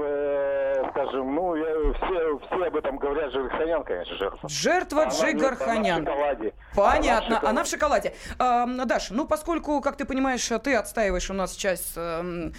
Э, 0.00 0.90
скажем, 0.90 1.34
ну, 1.34 1.54
я, 1.56 1.92
все, 1.94 2.38
все 2.46 2.64
об 2.64 2.76
этом 2.76 2.98
говорят, 2.98 3.32
Джигарханян, 3.32 3.84
конечно, 3.84 4.16
жертва. 4.16 4.48
Жертва 4.48 5.02
Она- 5.02 5.10
Джигарханян. 5.10 6.06
Она 6.06 6.12
в 6.12 6.14
шоколаде. 6.14 6.54
Понятно, 6.74 7.38
Она 7.38 7.50
она 7.50 7.64
в 7.64 7.66
шоколаде. 7.66 8.14
А, 8.38 8.66
Даш, 8.84 9.10
ну 9.10 9.26
поскольку, 9.26 9.80
как 9.80 9.96
ты 9.96 10.04
понимаешь, 10.04 10.46
ты 10.62 10.74
отстаиваешь 10.74 11.30
у 11.30 11.34
нас 11.34 11.52
сейчас 11.52 11.94
э, 11.96 12.50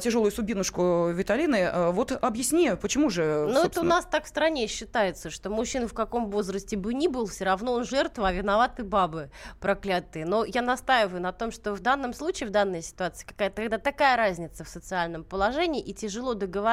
тяжелую 0.00 0.30
субинушку 0.30 1.08
Виталины, 1.08 1.56
э, 1.56 1.90
вот 1.90 2.12
объясни, 2.12 2.72
почему 2.80 3.08
же, 3.10 3.48
Ну, 3.50 3.64
это 3.64 3.80
у 3.80 3.84
нас 3.84 4.04
так 4.04 4.24
в 4.24 4.28
стране 4.28 4.66
считается, 4.66 5.30
что 5.30 5.48
мужчина 5.50 5.88
в 5.88 5.94
каком 5.94 6.30
возрасте 6.30 6.76
бы 6.76 6.92
ни 6.92 7.08
был, 7.08 7.26
все 7.26 7.44
равно 7.44 7.72
он 7.72 7.84
жертва, 7.84 8.28
а 8.28 8.32
виноваты 8.32 8.84
бабы 8.84 9.30
проклятые. 9.60 10.26
Но 10.26 10.44
я 10.44 10.62
настаиваю 10.62 11.22
на 11.22 11.32
том, 11.32 11.50
что 11.50 11.72
в 11.72 11.80
данном 11.80 12.12
случае, 12.12 12.48
в 12.48 12.52
данной 12.52 12.82
ситуации, 12.82 13.26
какая-то 13.26 13.62
когда 13.62 13.78
такая 13.78 14.16
разница 14.16 14.64
в 14.64 14.68
социальном 14.68 15.24
положении, 15.24 15.80
и 15.80 15.94
тяжело 15.94 16.34
договориться, 16.34 16.65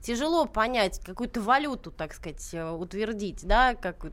тяжело 0.00 0.46
понять, 0.46 1.00
какую-то 1.04 1.40
валюту, 1.40 1.90
так 1.90 2.14
сказать, 2.14 2.48
э, 2.52 2.70
утвердить, 2.70 3.46
да, 3.46 3.74
как, 3.74 4.06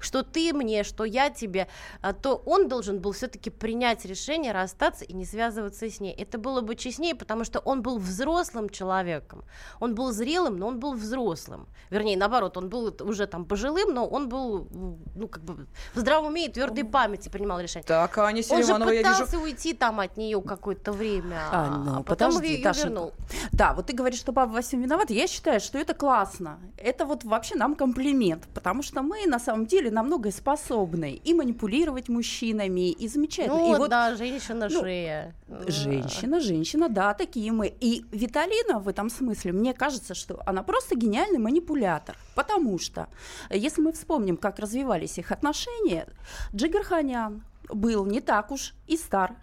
что 0.00 0.22
ты 0.22 0.52
мне, 0.52 0.84
что 0.84 1.04
я 1.04 1.30
тебе, 1.30 1.68
а, 2.00 2.12
то 2.12 2.36
он 2.46 2.68
должен 2.68 3.00
был 3.00 3.12
все-таки 3.12 3.50
принять 3.50 4.04
решение 4.04 4.52
расстаться 4.52 5.04
и 5.04 5.12
не 5.12 5.24
связываться 5.24 5.88
с 5.88 6.00
ней. 6.00 6.14
Это 6.14 6.38
было 6.38 6.60
бы 6.60 6.76
честнее, 6.76 7.14
потому 7.14 7.44
что 7.44 7.58
он 7.60 7.82
был 7.82 7.98
взрослым 7.98 8.68
человеком. 8.68 9.44
Он 9.80 9.94
был 9.94 10.12
зрелым, 10.12 10.56
но 10.56 10.68
он 10.68 10.78
был 10.78 10.94
взрослым. 10.94 11.68
Вернее, 11.90 12.16
наоборот, 12.16 12.56
он 12.56 12.68
был 12.68 12.94
уже 13.00 13.26
там 13.26 13.44
пожилым, 13.44 13.94
но 13.94 14.06
он 14.06 14.28
был, 14.28 14.68
ну, 15.14 15.28
как 15.28 15.42
бы 15.42 15.66
в 15.94 15.98
здравом 16.00 16.26
уме 16.26 16.46
и 16.46 16.48
твердой 16.48 16.84
памяти 16.84 17.28
принимал 17.28 17.60
решение. 17.60 17.86
Так, 17.86 18.18
Аня 18.18 18.42
Он 18.50 18.58
же 18.58 18.64
Селиванова, 18.64 18.90
я 18.90 19.02
вижу... 19.02 19.12
пытался 19.12 19.38
уйти 19.38 19.74
там 19.74 20.00
от 20.00 20.16
нее 20.16 20.40
какое-то 20.42 20.92
время, 20.92 21.38
А, 21.50 21.76
ну, 21.78 21.90
а 22.00 22.02
потом 22.02 22.32
подожди, 22.32 22.54
ее 22.54 22.64
Даша, 22.64 22.84
вернул. 22.84 23.12
Да, 23.52 23.74
вот 23.74 23.86
ты 23.86 23.92
говоришь, 23.92 24.05
что 24.14 24.32
папа 24.32 24.52
во 24.52 24.60
всем 24.60 24.82
виноват. 24.82 25.10
Я 25.10 25.26
считаю, 25.26 25.60
что 25.60 25.78
это 25.78 25.94
классно. 25.94 26.58
Это 26.76 27.04
вот 27.04 27.24
вообще 27.24 27.56
нам 27.56 27.74
комплимент, 27.74 28.46
потому 28.54 28.82
что 28.82 29.02
мы 29.02 29.26
на 29.26 29.38
самом 29.38 29.66
деле 29.66 29.90
на 29.90 30.02
многое 30.02 30.32
способны 30.32 31.20
и 31.24 31.34
манипулировать 31.34 32.08
мужчинами, 32.08 32.90
и 32.90 33.08
замечательно. 33.08 33.56
Ну, 33.56 33.74
и 33.74 33.78
вот 33.78 33.90
да, 33.90 34.14
женщина 34.14 34.68
ну, 34.70 34.80
шея. 34.80 35.34
Женщина, 35.66 36.40
женщина, 36.40 36.88
да, 36.88 37.14
такие 37.14 37.50
мы. 37.52 37.74
И 37.80 38.04
Виталина 38.12 38.78
в 38.78 38.88
этом 38.88 39.10
смысле, 39.10 39.52
мне 39.52 39.74
кажется, 39.74 40.14
что 40.14 40.40
она 40.46 40.62
просто 40.62 40.96
гениальный 40.96 41.38
манипулятор. 41.38 42.16
Потому 42.34 42.78
что, 42.78 43.08
если 43.50 43.80
мы 43.80 43.92
вспомним, 43.92 44.36
как 44.36 44.58
развивались 44.58 45.18
их 45.18 45.32
отношения, 45.32 46.06
Джигарханян 46.54 47.42
был 47.68 48.04
не 48.06 48.20
так 48.20 48.50
уж 48.50 48.74
и 48.86 48.96
стар. 48.96 49.36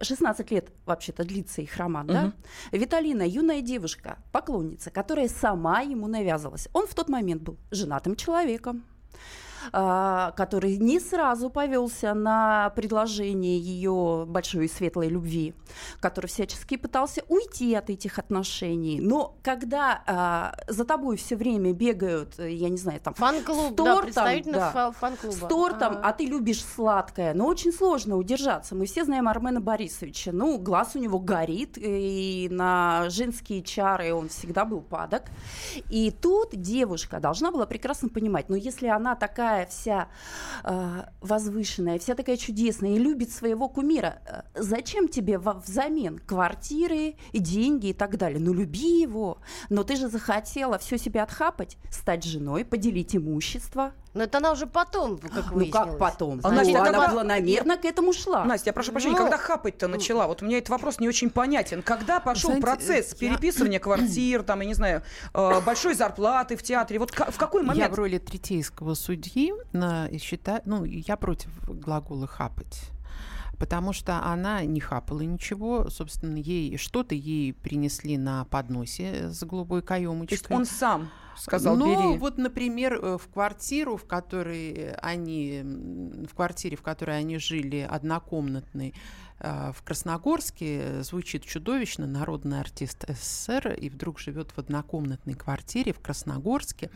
16 0.00 0.50
лет 0.50 0.72
вообще-то 0.86 1.24
длится 1.24 1.62
их 1.62 1.76
роман, 1.76 2.06
да? 2.06 2.32
Виталина, 2.72 3.22
юная 3.22 3.60
девушка, 3.60 4.18
поклонница, 4.32 4.90
которая 4.90 5.28
сама 5.28 5.80
ему 5.80 6.06
навязывалась. 6.06 6.68
Он 6.72 6.86
в 6.86 6.94
тот 6.94 7.08
момент 7.08 7.42
был 7.42 7.56
женатым 7.70 8.16
человеком 8.16 8.84
который 9.72 10.76
не 10.76 11.00
сразу 11.00 11.50
повелся 11.50 12.14
на 12.14 12.70
предложение 12.70 13.58
ее 13.58 14.24
большой 14.26 14.66
и 14.66 14.68
светлой 14.68 15.08
любви, 15.08 15.54
который 16.00 16.26
всячески 16.26 16.76
пытался 16.76 17.22
уйти 17.28 17.74
от 17.74 17.90
этих 17.90 18.18
отношений. 18.18 19.00
Но 19.00 19.36
когда 19.42 20.02
а, 20.06 20.54
за 20.68 20.84
тобой 20.84 21.16
все 21.16 21.36
время 21.36 21.72
бегают, 21.72 22.38
э, 22.38 22.50
я 22.52 22.68
не 22.68 22.76
знаю, 22.76 23.00
там 23.00 23.14
Фан-клуб, 23.14 23.72
с 23.72 23.74
да, 23.74 23.84
тортом, 23.94 24.52
да, 24.52 24.70
фа- 24.70 24.92
фан-клуба. 24.92 25.34
с 25.34 25.38
тортом, 25.48 25.92
Ага. 25.94 26.00
а 26.04 26.12
ты 26.12 26.26
любишь 26.26 26.64
сладкое, 26.64 27.34
но 27.34 27.46
очень 27.46 27.72
сложно 27.72 28.16
удержаться. 28.16 28.74
Мы 28.74 28.86
все 28.86 29.04
знаем 29.04 29.28
Армена 29.28 29.60
Борисовича. 29.60 30.32
Ну, 30.32 30.58
глаз 30.58 30.92
у 30.94 30.98
него 30.98 31.18
горит, 31.18 31.76
и 31.76 32.48
на 32.50 33.08
женские 33.10 33.62
чары 33.62 34.12
он 34.12 34.28
всегда 34.28 34.64
был 34.64 34.80
падок. 34.80 35.22
И 35.90 36.10
тут 36.10 36.50
девушка 36.52 37.20
должна 37.20 37.50
была 37.50 37.66
прекрасно 37.66 38.08
понимать, 38.08 38.48
ну, 38.48 38.56
если 38.56 38.88
она 38.88 39.14
такая 39.14 39.53
такая 39.54 39.66
вся 39.66 40.08
э, 40.64 41.02
возвышенная, 41.20 41.98
вся 41.98 42.14
такая 42.14 42.36
чудесная 42.36 42.90
и 42.90 42.98
любит 42.98 43.30
своего 43.30 43.68
кумира, 43.68 44.18
э, 44.26 44.42
зачем 44.54 45.08
тебе 45.08 45.38
во- 45.38 45.54
взамен 45.54 46.18
квартиры, 46.18 47.14
деньги 47.32 47.88
и 47.88 47.92
так 47.92 48.16
далее? 48.16 48.40
Ну, 48.40 48.52
люби 48.52 49.00
его. 49.00 49.38
Но 49.68 49.84
ты 49.84 49.96
же 49.96 50.08
захотела 50.08 50.78
все 50.78 50.98
себе 50.98 51.22
отхапать, 51.22 51.76
стать 51.90 52.24
женой, 52.24 52.64
поделить 52.64 53.14
имущество. 53.14 53.92
Но 54.14 54.22
это 54.22 54.38
она 54.38 54.52
уже 54.52 54.66
потом, 54.66 55.18
как 55.18 55.32
Ну, 55.50 55.56
выяснилось. 55.58 55.72
как 55.72 55.98
потом? 55.98 56.40
А, 56.44 56.50
Ну, 56.50 56.56
Настя, 56.56 56.80
она 56.80 56.92
когда- 56.92 57.08
планомерно 57.08 57.76
к 57.76 57.84
этому 57.84 58.12
шла. 58.12 58.44
Настя, 58.44 58.70
я 58.70 58.72
прошу 58.72 58.92
прощения, 58.92 59.16
Ну, 59.16 59.22
когда 59.22 59.36
хапать-то 59.38 59.88
начала? 59.88 60.26
Вот 60.28 60.40
у 60.42 60.46
меня 60.46 60.58
этот 60.58 60.70
вопрос 60.70 61.00
не 61.00 61.08
очень 61.08 61.30
понятен. 61.30 61.82
Когда 61.82 62.20
пошел 62.20 62.50
Знаете, 62.50 62.62
процесс 62.66 63.12
я- 63.12 63.18
переписывания 63.18 63.80
квартир, 63.80 64.42
там, 64.44 64.60
я 64.60 64.66
не 64.66 64.74
знаю, 64.74 65.02
э, 65.34 65.60
большой 65.66 65.94
зарплаты 65.94 66.56
в 66.56 66.62
театре? 66.62 66.98
Вот 67.00 67.10
в 67.10 67.36
какой 67.36 67.62
Я 67.62 67.66
момент? 67.68 67.92
в 67.92 67.96
роли 67.96 68.18
третейского 68.18 68.94
судьи 68.94 69.52
и 70.10 70.18
считаю, 70.18 70.60
ну, 70.64 70.84
я 70.84 71.16
против 71.16 71.50
глагола 71.68 72.26
«хапать». 72.28 72.82
Потому 73.58 73.92
что 73.92 74.24
она 74.24 74.64
не 74.64 74.80
хапала 74.80 75.20
ничего, 75.20 75.88
собственно, 75.90 76.36
ей 76.36 76.76
что-то 76.76 77.14
ей 77.14 77.52
принесли 77.52 78.18
на 78.18 78.44
подносе 78.44 79.30
с 79.30 79.42
голубой 79.44 79.80
То 79.80 79.88
каемочкой. 79.88 80.36
есть 80.36 80.50
он 80.50 80.64
сам 80.64 81.10
сказал, 81.36 81.76
ну, 81.76 82.10
бери. 82.10 82.18
вот, 82.18 82.38
например, 82.38 82.94
э, 82.94 83.18
в 83.18 83.28
квартиру, 83.28 83.96
в 83.96 84.06
которой 84.06 84.92
они, 84.94 85.62
в 85.64 86.34
квартире, 86.34 86.76
в 86.76 86.82
которой 86.82 87.18
они 87.18 87.38
жили, 87.38 87.86
однокомнатной, 87.88 88.94
в 89.40 89.82
Красногорске, 89.82 90.78
э, 90.80 91.02
звучит 91.02 91.44
чудовищно, 91.44 92.06
народный 92.06 92.60
артист 92.60 93.04
СССР, 93.08 93.72
и 93.72 93.90
вдруг 93.90 94.18
живет 94.20 94.52
в 94.52 94.58
однокомнатной 94.58 95.34
квартире 95.34 95.92
в 95.92 96.00
Красногорске. 96.00 96.90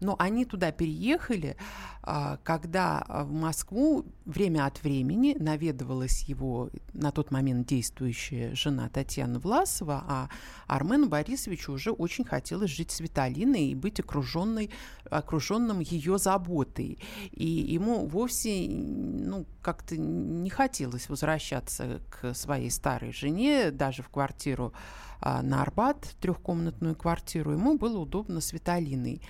Но 0.00 0.16
они 0.18 0.44
туда 0.44 0.72
переехали, 0.72 1.56
а, 2.02 2.38
когда 2.42 3.04
а, 3.06 3.24
в 3.24 3.32
Москву 3.32 4.06
время 4.24 4.66
от 4.66 4.82
времени 4.82 5.36
наведывалась 5.38 6.22
его 6.22 6.70
на 6.94 7.10
тот 7.10 7.30
момент 7.30 7.66
действующая 7.66 8.54
жена 8.54 8.88
Татьяна 8.88 9.38
Власова, 9.38 10.04
а 10.06 10.28
Армену 10.66 11.08
Борисовичу 11.08 11.72
уже 11.72 11.90
очень 11.90 12.24
хотелось 12.24 12.70
жить 12.70 12.90
с 12.90 13.00
Виталиной 13.00 13.66
и 13.66 13.74
быть 13.74 14.00
окруженной, 14.00 14.70
окруженным 15.10 15.80
ее 15.80 16.18
заботой. 16.18 16.98
И 17.30 17.46
ему 17.46 18.06
вовсе 18.06 18.68
ну, 18.68 19.46
как-то 19.62 19.96
не 19.96 20.50
хотелось 20.50 21.08
возвращаться 21.08 22.00
к 22.10 22.34
своей 22.34 22.70
старой 22.70 23.12
жене, 23.12 23.70
даже 23.70 24.02
в 24.02 24.08
квартиру 24.08 24.72
а, 25.20 25.42
на 25.42 25.62
Арбат, 25.62 26.14
трехкомнатную 26.20 26.96
квартиру. 26.96 27.52
Ему 27.52 27.76
было 27.76 27.98
удобно 27.98 28.40
с 28.40 28.52
Виталиной. 28.52 29.20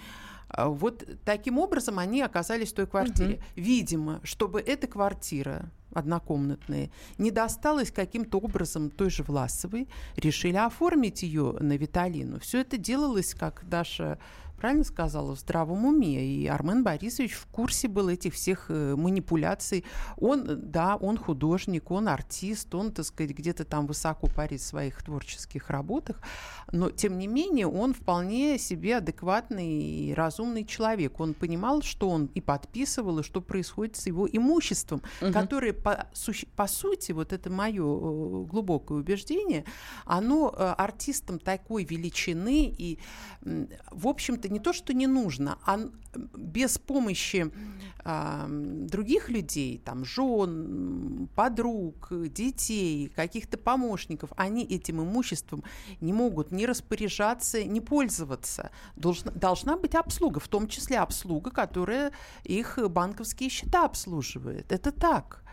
А, 0.48 0.68
Вот 0.68 1.04
таким 1.24 1.58
образом 1.58 1.98
они 1.98 2.22
оказались 2.22 2.72
в 2.72 2.76
той 2.76 2.86
квартире. 2.86 3.42
Видимо, 3.56 4.20
чтобы 4.22 4.60
эта 4.60 4.86
квартира 4.86 5.70
однокомнатная 5.92 6.90
не 7.18 7.30
досталась 7.30 7.90
каким-то 7.90 8.38
образом 8.38 8.90
той 8.90 9.10
же 9.10 9.22
Власовой, 9.22 9.88
решили 10.16 10.56
оформить 10.56 11.22
ее 11.22 11.56
на 11.60 11.76
Виталину. 11.76 12.38
Все 12.40 12.60
это 12.60 12.76
делалось, 12.76 13.34
как 13.34 13.68
Даша 13.68 14.18
правильно 14.60 14.84
сказала, 14.84 15.34
в 15.34 15.38
здравом 15.38 15.86
уме. 15.86 16.24
И 16.24 16.46
Армен 16.46 16.84
Борисович 16.84 17.32
в 17.32 17.46
курсе 17.46 17.88
был 17.88 18.08
этих 18.08 18.34
всех 18.34 18.66
э, 18.68 18.94
манипуляций. 18.94 19.84
Он, 20.18 20.44
да, 20.70 20.96
он 20.96 21.16
художник, 21.16 21.90
он 21.90 22.08
артист, 22.08 22.74
он, 22.74 22.92
так 22.92 23.06
сказать, 23.06 23.32
где-то 23.32 23.64
там 23.64 23.86
высоко 23.86 24.28
парит 24.28 24.60
в 24.60 24.66
своих 24.66 25.02
творческих 25.02 25.70
работах, 25.70 26.20
но, 26.72 26.90
тем 26.90 27.18
не 27.18 27.26
менее, 27.26 27.66
он 27.66 27.94
вполне 27.94 28.58
себе 28.58 28.98
адекватный 28.98 30.10
и 30.10 30.14
разумный 30.14 30.64
человек. 30.66 31.18
Он 31.20 31.32
понимал, 31.32 31.80
что 31.82 32.10
он 32.10 32.26
и 32.34 32.40
подписывал, 32.42 33.20
и 33.20 33.22
что 33.22 33.40
происходит 33.40 33.96
с 33.96 34.06
его 34.06 34.28
имуществом, 34.30 35.02
Мгм. 35.22 35.32
которое, 35.32 35.72
по, 35.72 36.06
по 36.56 36.66
сути, 36.66 37.12
вот 37.12 37.32
это 37.32 37.48
мое 37.50 37.82
э, 37.82 38.44
глубокое 38.44 38.98
убеждение, 38.98 39.64
оно 40.04 40.54
э, 40.54 40.74
артистам 40.76 41.38
такой 41.38 41.84
величины 41.84 42.74
и, 42.76 42.98
в 43.90 44.06
общем-то, 44.06 44.49
не 44.50 44.60
то, 44.60 44.72
что 44.72 44.92
не 44.92 45.06
нужно, 45.06 45.58
а 45.64 45.78
без 46.36 46.78
помощи 46.78 47.50
м, 48.04 48.86
других 48.86 49.28
людей, 49.28 49.80
там, 49.84 50.04
жен, 50.04 51.28
подруг, 51.34 52.08
детей, 52.10 53.08
каких-то 53.14 53.58
помощников, 53.58 54.30
они 54.36 54.64
этим 54.64 55.02
имуществом 55.02 55.62
не 56.00 56.12
могут 56.12 56.50
ни 56.52 56.64
распоряжаться, 56.64 57.62
ни 57.64 57.80
пользоваться. 57.80 58.70
Должна, 58.96 59.30
должна 59.32 59.76
быть 59.76 59.94
обслуга, 59.94 60.40
в 60.40 60.48
том 60.48 60.66
числе 60.68 60.98
обслуга, 60.98 61.50
которая 61.50 62.12
их 62.44 62.78
банковские 62.90 63.50
счета 63.50 63.84
обслуживает. 63.84 64.72
Это 64.72 64.92
так. 64.92 65.44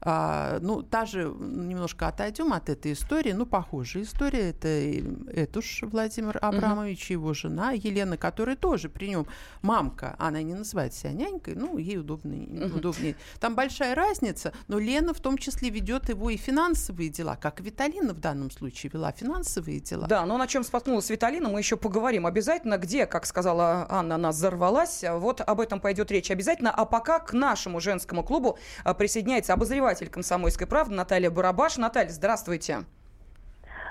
А, 0.00 0.58
ну, 0.60 0.82
та 0.82 1.06
же, 1.06 1.24
немножко 1.24 2.06
отойдем 2.06 2.52
от 2.52 2.68
этой 2.68 2.92
истории, 2.92 3.32
ну, 3.32 3.46
похожая 3.46 4.04
история, 4.04 4.50
это 4.50 4.68
и 4.68 5.02
Этуш 5.32 5.82
Владимир 5.82 6.38
Абрамович, 6.40 7.10
и 7.10 7.14
его 7.14 7.34
жена 7.34 7.72
Елена, 7.72 8.16
которая 8.16 8.54
тоже 8.54 8.88
при 8.88 9.08
нем 9.08 9.26
мамка, 9.60 10.14
она 10.18 10.40
не 10.42 10.54
называет 10.54 10.94
себя 10.94 11.12
нянькой, 11.12 11.56
ну, 11.56 11.78
ей 11.78 11.98
удобнее, 11.98 12.66
удобнее. 12.66 13.16
Там 13.40 13.56
большая 13.56 13.96
разница, 13.96 14.52
но 14.68 14.78
Лена 14.78 15.12
в 15.14 15.20
том 15.20 15.36
числе 15.36 15.70
ведет 15.70 16.08
его 16.08 16.30
и 16.30 16.36
финансовые 16.36 17.08
дела, 17.08 17.36
как 17.36 17.60
Виталина 17.60 18.14
в 18.14 18.20
данном 18.20 18.52
случае 18.52 18.90
вела 18.92 19.10
финансовые 19.10 19.80
дела. 19.80 20.06
Да, 20.06 20.24
но 20.26 20.38
на 20.38 20.46
чем 20.46 20.62
споткнулась 20.62 21.10
Виталина, 21.10 21.48
мы 21.48 21.58
еще 21.58 21.76
поговорим 21.76 22.24
обязательно. 22.26 22.78
Где, 22.78 23.06
как 23.06 23.26
сказала 23.26 23.86
Анна, 23.88 24.14
она 24.14 24.30
взорвалась. 24.30 25.04
Вот 25.08 25.40
об 25.40 25.60
этом 25.60 25.80
пойдет 25.80 26.12
речь 26.12 26.30
обязательно. 26.30 26.70
А 26.70 26.84
пока 26.84 27.18
к 27.18 27.32
нашему 27.32 27.80
женскому 27.80 28.22
клубу 28.22 28.58
а, 28.84 28.94
присоединяется 28.94 29.54
обозреватель 29.54 29.87
«Комсомольской 29.96 30.66
правды» 30.66 30.94
Наталья 30.94 31.30
Барабаш. 31.30 31.76
Наталья, 31.78 32.10
здравствуйте. 32.10 32.84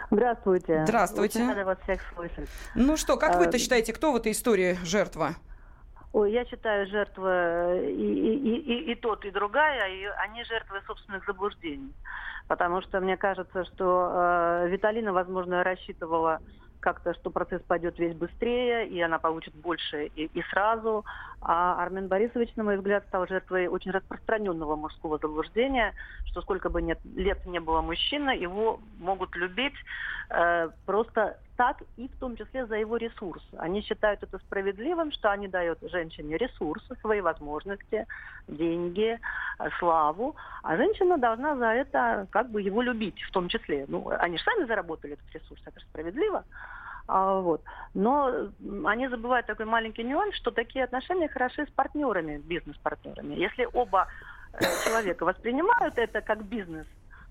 Здравствуйте. 0.10 0.83
Здравствуйте. 0.86 1.39
Очень 1.39 1.49
рада 1.49 1.65
вас 1.65 1.77
всех 1.83 2.01
слышать. 2.15 2.49
Ну 2.75 2.95
что, 2.95 3.17
как 3.17 3.38
вы-то 3.38 3.57
Э, 3.57 3.60
считаете, 3.60 3.91
кто 3.93 4.13
в 4.13 4.15
этой 4.15 4.31
истории 4.31 4.77
жертва? 4.83 5.31
Ой, 6.13 6.31
я 6.31 6.45
считаю, 6.45 6.88
жертва 6.88 7.75
и, 7.77 7.91
и, 7.91 8.36
и, 8.36 8.55
и- 8.57 8.91
и 8.91 8.95
тот, 8.95 9.25
и 9.25 9.31
другая, 9.31 9.89
и 9.89 10.05
они 10.23 10.43
жертвы 10.45 10.81
собственных 10.88 11.25
заблуждений. 11.25 11.93
Потому 12.47 12.81
что 12.81 13.01
мне 13.01 13.17
кажется, 13.17 13.65
что 13.65 14.12
э, 14.63 14.67
Виталина, 14.69 15.12
возможно, 15.12 15.63
рассчитывала 15.63 16.39
как-то, 16.79 17.13
что 17.15 17.29
процесс 17.29 17.62
пойдет 17.67 17.99
весь 17.99 18.15
быстрее, 18.15 18.88
и 18.88 19.01
она 19.01 19.19
получит 19.19 19.53
больше 19.55 20.05
и, 20.15 20.25
и 20.33 20.41
сразу. 20.51 21.03
А 21.41 21.82
Армен 21.84 22.08
Борисович, 22.08 22.56
на 22.56 22.63
мой 22.63 22.78
взгляд, 22.78 23.06
стал 23.08 23.28
жертвой 23.28 23.67
очень 23.67 23.91
распространенного 23.91 24.76
мужского 24.76 25.19
заблуждения, 25.19 25.93
что 26.26 26.41
сколько 26.41 26.69
бы 26.69 26.82
нет, 26.82 27.00
лет 27.15 27.45
не 27.45 27.60
было 27.60 27.82
мужчина, 27.82 28.32
его 28.32 28.80
могут 28.97 29.36
любить 29.36 29.76
э, 30.30 30.69
просто 30.86 31.38
так 31.58 31.82
и 31.95 32.08
в 32.08 32.15
том 32.17 32.36
числе 32.38 32.65
за 32.65 32.76
его 32.76 32.97
ресурс. 32.97 33.43
Они 33.58 33.82
считают 33.82 34.23
это 34.23 34.38
справедливым, 34.39 35.12
что 35.12 35.32
они 35.32 35.47
дают 35.47 35.80
женщине 35.82 36.38
ресурсы, 36.38 36.95
свои 37.02 37.21
возможности, 37.21 38.06
деньги, 38.47 39.19
славу, 39.80 40.36
а 40.63 40.78
женщина 40.78 41.17
должна 41.17 41.56
за 41.56 41.67
это 41.67 42.28
как 42.32 42.50
бы 42.52 42.62
его 42.62 42.82
любить 42.82 43.19
в 43.23 43.32
том 43.32 43.47
числе. 43.50 43.86
Ну, 43.88 44.10
они 44.19 44.38
же 44.38 44.43
сами 44.43 44.65
заработали 44.65 45.13
этот 45.13 45.34
ресурс, 45.34 45.62
это 45.65 45.80
справедливо. 45.80 46.45
А, 47.08 47.39
вот. 47.39 47.62
Но 47.93 48.50
они 48.86 49.08
забывают 49.08 49.48
такой 49.48 49.65
маленький 49.65 50.04
нюанс, 50.04 50.36
что 50.36 50.52
такие 50.52 50.84
отношения 50.84 51.28
хороши 51.30 51.65
с 51.65 51.70
партнерами, 51.70 52.38
бизнес-партнерами. 52.38 53.36
Если 53.36 53.67
оба 53.74 54.08
э, 54.54 54.60
человека 54.86 55.24
воспринимают 55.24 55.98
это 55.98 56.22
как 56.22 56.43
бизнес, 56.43 56.86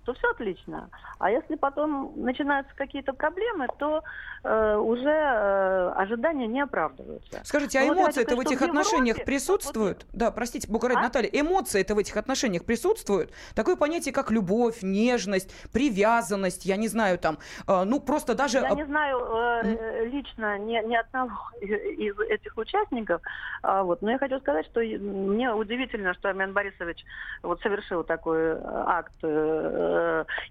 то 0.07 0.15
все 0.15 0.31
отлично. 0.31 0.89
А 1.19 1.31
если 1.31 1.57
потом 1.57 2.13
начинаются 2.17 2.73
какие-то 2.77 3.13
проблемы, 3.13 3.67
то 3.79 4.03
э, 4.45 4.77
уже 4.77 5.11
э, 5.11 5.93
ожидания 5.97 6.47
не 6.47 6.61
оправдываются. 6.61 7.41
Скажите, 7.45 7.81
а 7.81 7.83
Ну, 7.83 7.89
вот 7.89 7.97
я 7.97 8.03
эмоции-то 8.05 8.37
в 8.37 8.41
этих 8.41 8.63
отношениях 8.63 9.17
Европе- 9.17 9.25
присутствуют? 9.27 10.07
Да, 10.13 10.31
простите, 10.31 10.71
Бугарать 10.71 10.99
А? 10.99 11.03
Наталья, 11.03 11.29
эмоции-то 11.33 11.97
в 11.97 11.99
этих 11.99 12.17
отношениях 12.17 12.65
присутствуют? 12.65 13.33
Такое 13.55 13.75
понятие, 13.75 14.15
как 14.15 14.31
любовь, 14.31 14.79
нежность, 14.83 15.53
привязанность, 15.73 16.65
я 16.65 16.77
не 16.77 16.89
знаю, 16.89 17.19
там, 17.19 17.39
э, 17.67 17.83
ну, 17.85 18.01
просто 18.01 18.35
даже... 18.37 18.59
Я 18.59 18.71
не 18.71 18.87
знаю 18.87 19.19
э, 19.19 19.63
э, 19.65 20.05
лично 20.07 20.59
ни, 20.59 20.87
ни 20.87 20.95
одного 20.95 21.33
из 21.61 22.19
этих 22.21 22.57
участников, 22.57 23.21
а, 23.63 23.83
вот, 23.83 24.03
но 24.03 24.13
я 24.13 24.19
хочу 24.19 24.39
сказать, 24.39 24.67
что 24.67 24.81
мне 24.81 25.53
удивительно, 25.53 26.15
что 26.15 26.29
Армен 26.29 26.53
Борисович 26.53 27.05
вот 27.43 27.61
совершил 27.61 28.05
такой 28.05 28.39
э, 28.39 28.61
акт 28.63 29.13
э, 29.23 29.96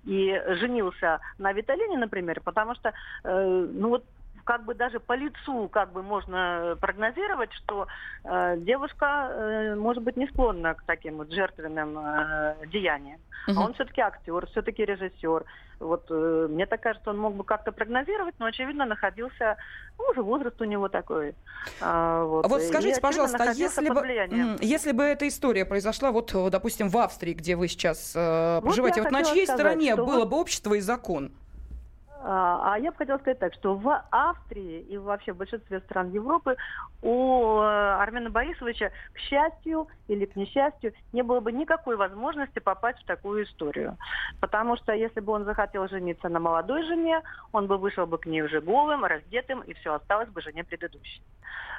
и 0.04 0.42
женился 0.60 1.20
на 1.38 1.54
Виталине, 1.54 1.98
например, 1.98 2.42
потому 2.44 2.76
что, 2.76 2.94
э, 3.24 3.68
ну 3.74 3.90
вот 3.90 4.06
как 4.46 4.64
бы 4.64 4.76
даже 4.76 5.00
по 5.00 5.14
лицу 5.14 5.68
как 5.68 5.92
бы 5.92 6.04
можно 6.04 6.78
прогнозировать, 6.80 7.52
что 7.54 7.88
э, 8.24 8.58
девушка 8.60 9.30
э, 9.30 9.76
может 9.76 10.04
быть 10.04 10.16
не 10.16 10.28
склонна 10.28 10.76
к 10.76 10.84
таким 10.84 11.18
вот 11.18 11.32
жертвенным 11.32 11.98
э, 11.98 12.56
деяниям. 12.68 13.20
Угу. 13.48 13.60
А 13.60 13.66
он 13.66 13.74
все-таки 13.74 14.02
актер, 14.02 14.48
все-таки 14.48 14.86
режиссер. 14.86 15.44
Вот 15.80 16.06
э, 16.10 16.48
мне 16.50 16.68
так 16.68 16.82
кажется, 16.82 17.10
он 17.10 17.18
мог 17.18 17.36
бы 17.36 17.44
как-то 17.44 17.72
прогнозировать, 17.72 18.36
но 18.40 18.46
очевидно 18.46 18.86
находился, 18.86 19.58
ну, 19.98 20.06
уже 20.12 20.22
возраст 20.22 20.62
у 20.62 20.66
него 20.66 20.90
такой. 20.90 21.36
А, 21.82 22.24
вот. 22.24 22.48
вот 22.48 22.62
скажите, 22.62 23.00
и, 23.00 23.02
пожалуйста, 23.02 23.44
а 23.44 23.52
если 23.52 23.90
бы, 23.90 24.58
если 24.62 24.92
бы 24.92 25.04
эта 25.04 25.28
история 25.28 25.66
произошла, 25.66 26.12
вот, 26.12 26.32
допустим, 26.52 26.90
в 26.90 26.98
Австрии, 26.98 27.34
где 27.34 27.56
вы 27.56 27.68
сейчас 27.68 28.14
э, 28.16 28.62
проживаете, 28.62 29.02
вот, 29.02 29.12
вот 29.12 29.20
на 29.20 29.26
чьей 29.26 29.46
сказать, 29.46 29.60
стороне 29.60 29.96
было 29.96 30.20
вот... 30.20 30.30
бы 30.30 30.38
общество 30.38 30.76
и 30.76 30.80
закон? 30.80 31.32
А, 32.28 32.74
а 32.74 32.80
я 32.80 32.92
бы 32.92 32.98
хотела 32.98 33.20
сказать 33.20 33.38
так, 33.38 33.54
что 33.54 33.76
в 33.76 34.04
Австрии 34.10 34.82
и 34.82 34.98
вообще 34.98 35.32
в 35.32 35.38
большинстве 35.38 35.80
стран 35.82 36.10
Европы 36.10 36.56
у 37.04 37.60
э, 37.60 38.02
Армена 38.02 38.32
Борисовича, 38.32 38.92
к 39.14 39.20
счастью 39.20 39.88
или 40.08 40.26
к 40.26 40.36
несчастью, 40.36 40.94
не 41.14 41.22
было 41.22 41.40
бы 41.40 41.52
никакой 41.52 41.98
возможности 41.98 42.58
попасть 42.58 43.00
в 43.04 43.06
такую 43.06 43.44
историю. 43.44 43.96
Потому 44.40 44.76
что 44.76 44.94
если 44.94 45.20
бы 45.20 45.34
он 45.34 45.46
захотел 45.46 45.88
жениться 45.88 46.28
на 46.28 46.40
молодой 46.40 46.84
жене, 46.86 47.22
он 47.52 47.68
бы 47.68 47.78
вышел 47.78 48.08
бы 48.08 48.18
к 48.18 48.26
ней 48.26 48.42
уже 48.42 48.60
голым, 48.60 49.06
раздетым, 49.06 49.62
и 49.62 49.76
все 49.76 49.94
осталось 49.94 50.30
бы 50.30 50.42
жене 50.42 50.64
предыдущей. 50.64 51.22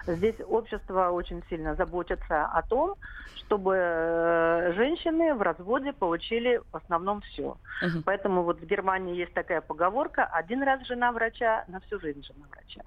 Здесь 0.07 0.37
общество 0.47 1.11
очень 1.11 1.43
сильно 1.49 1.75
заботится 1.75 2.45
о 2.45 2.63
том, 2.63 2.95
чтобы 3.35 3.75
э, 3.77 4.73
женщины 4.77 5.35
в 5.35 5.43
разводе 5.43 5.93
получили 5.93 6.61
в 6.71 6.77
основном 6.77 7.21
все. 7.23 7.57
Угу. 7.83 8.03
Поэтому 8.05 8.43
вот 8.43 8.61
в 8.61 8.67
Германии 8.67 9.17
есть 9.17 9.35
такая 9.35 9.61
поговорка 9.61 10.25
«один 10.37 10.63
раз 10.63 10.87
жена 10.87 11.13
врача, 11.13 11.65
на 11.69 11.81
всю 11.81 12.01
жизнь 12.01 12.23
жена 12.23 12.47
врача». 12.51 12.83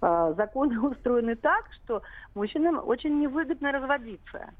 А, 0.00 0.32
законы 0.34 0.80
устроены 0.90 1.36
так, 1.36 1.64
что 1.72 2.02
мужчинам 2.34 2.80
очень 2.86 3.18
невыгодно 3.20 3.72
разводиться. 3.72 4.50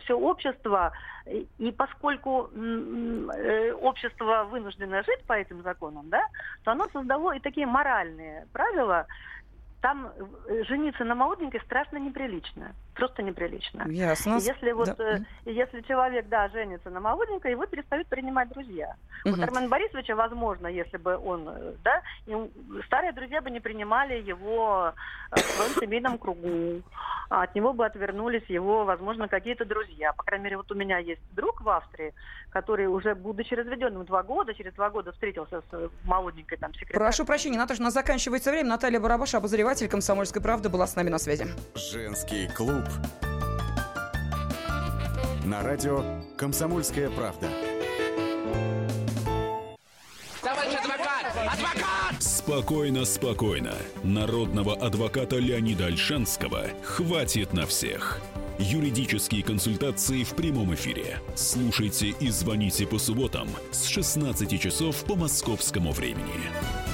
Все 0.00 0.18
общество, 0.18 0.92
и 1.26 1.70
поскольку 1.72 2.48
э, 2.54 3.72
общество 3.72 4.44
вынуждено 4.44 5.02
жить 5.02 5.22
по 5.26 5.34
этим 5.34 5.62
законам, 5.62 6.08
да, 6.08 6.22
то 6.62 6.72
оно 6.72 6.86
создало 6.90 7.36
и 7.36 7.40
такие 7.40 7.66
моральные 7.66 8.46
правила, 8.54 9.06
там 9.84 10.10
э, 10.46 10.64
жениться 10.64 11.04
на 11.04 11.14
молоденькой 11.14 11.60
страшно 11.60 11.98
неприлично. 11.98 12.74
Просто 12.94 13.22
неприлично. 13.22 13.84
Ясно. 13.90 14.36
Если 14.36 14.72
вот, 14.72 14.96
да. 14.96 15.18
э, 15.18 15.20
если 15.44 15.82
человек, 15.82 16.26
да, 16.28 16.48
женится 16.48 16.88
на 16.88 17.00
молоденькой, 17.00 17.50
его 17.50 17.66
перестают 17.66 18.08
принимать 18.08 18.48
друзья. 18.48 18.96
Угу. 19.26 19.34
Вот 19.34 19.44
Армен 19.44 19.68
Борисовича, 19.68 20.16
возможно, 20.16 20.68
если 20.68 20.96
бы 20.96 21.18
он, 21.18 21.46
э, 21.50 21.74
да, 21.84 22.00
старые 22.86 23.12
друзья 23.12 23.42
бы 23.42 23.50
не 23.50 23.60
принимали 23.60 24.22
его 24.22 24.94
в 25.30 25.38
своем 25.38 25.74
семейном 25.78 26.16
кругу, 26.16 26.80
а 27.28 27.42
от 27.42 27.54
него 27.54 27.74
бы 27.74 27.84
отвернулись 27.84 28.48
его, 28.48 28.86
возможно, 28.86 29.28
какие-то 29.28 29.66
друзья. 29.66 30.14
По 30.14 30.22
крайней 30.22 30.44
мере, 30.44 30.56
вот 30.56 30.72
у 30.72 30.74
меня 30.74 30.96
есть 30.96 31.20
друг 31.32 31.60
в 31.60 31.68
Австрии, 31.68 32.14
который 32.50 32.86
уже, 32.86 33.14
будучи 33.14 33.52
разведенным 33.52 34.06
два 34.06 34.22
года, 34.22 34.54
через 34.54 34.72
два 34.74 34.88
года 34.88 35.12
встретился 35.12 35.60
с 35.70 35.90
молоденькой 36.04 36.56
там 36.56 36.72
секретарем. 36.72 37.04
Прошу 37.04 37.26
прощения, 37.26 37.58
Наташа, 37.58 37.82
у 37.82 37.84
нас 37.84 37.92
заканчивается 37.92 38.50
время. 38.50 38.70
Наталья 38.70 39.00
Барабаша, 39.00 39.38
обозреватель 39.38 39.73
обозреватель 39.74 39.88
«Комсомольской 39.88 40.40
правды» 40.40 40.68
была 40.68 40.86
с 40.86 40.94
нами 40.94 41.10
на 41.10 41.18
связи. 41.18 41.46
Женский 41.74 42.48
клуб. 42.48 42.84
На 45.44 45.62
радио 45.62 46.04
«Комсомольская 46.36 47.10
правда». 47.10 47.48
Товарищ 50.40 50.74
адвокат! 50.78 51.26
Адвокат! 51.52 52.22
Спокойно, 52.22 53.04
спокойно. 53.04 53.74
Народного 54.04 54.76
адвоката 54.76 55.36
Леонида 55.36 55.86
Альшанского 55.86 56.66
хватит 56.84 57.52
на 57.52 57.66
всех. 57.66 58.20
Юридические 58.58 59.42
консультации 59.42 60.22
в 60.22 60.36
прямом 60.36 60.72
эфире. 60.74 61.18
Слушайте 61.34 62.14
и 62.20 62.28
звоните 62.30 62.86
по 62.86 62.98
субботам 62.98 63.48
с 63.72 63.86
16 63.86 64.60
часов 64.60 65.02
по 65.04 65.16
московскому 65.16 65.90
времени. 65.90 66.93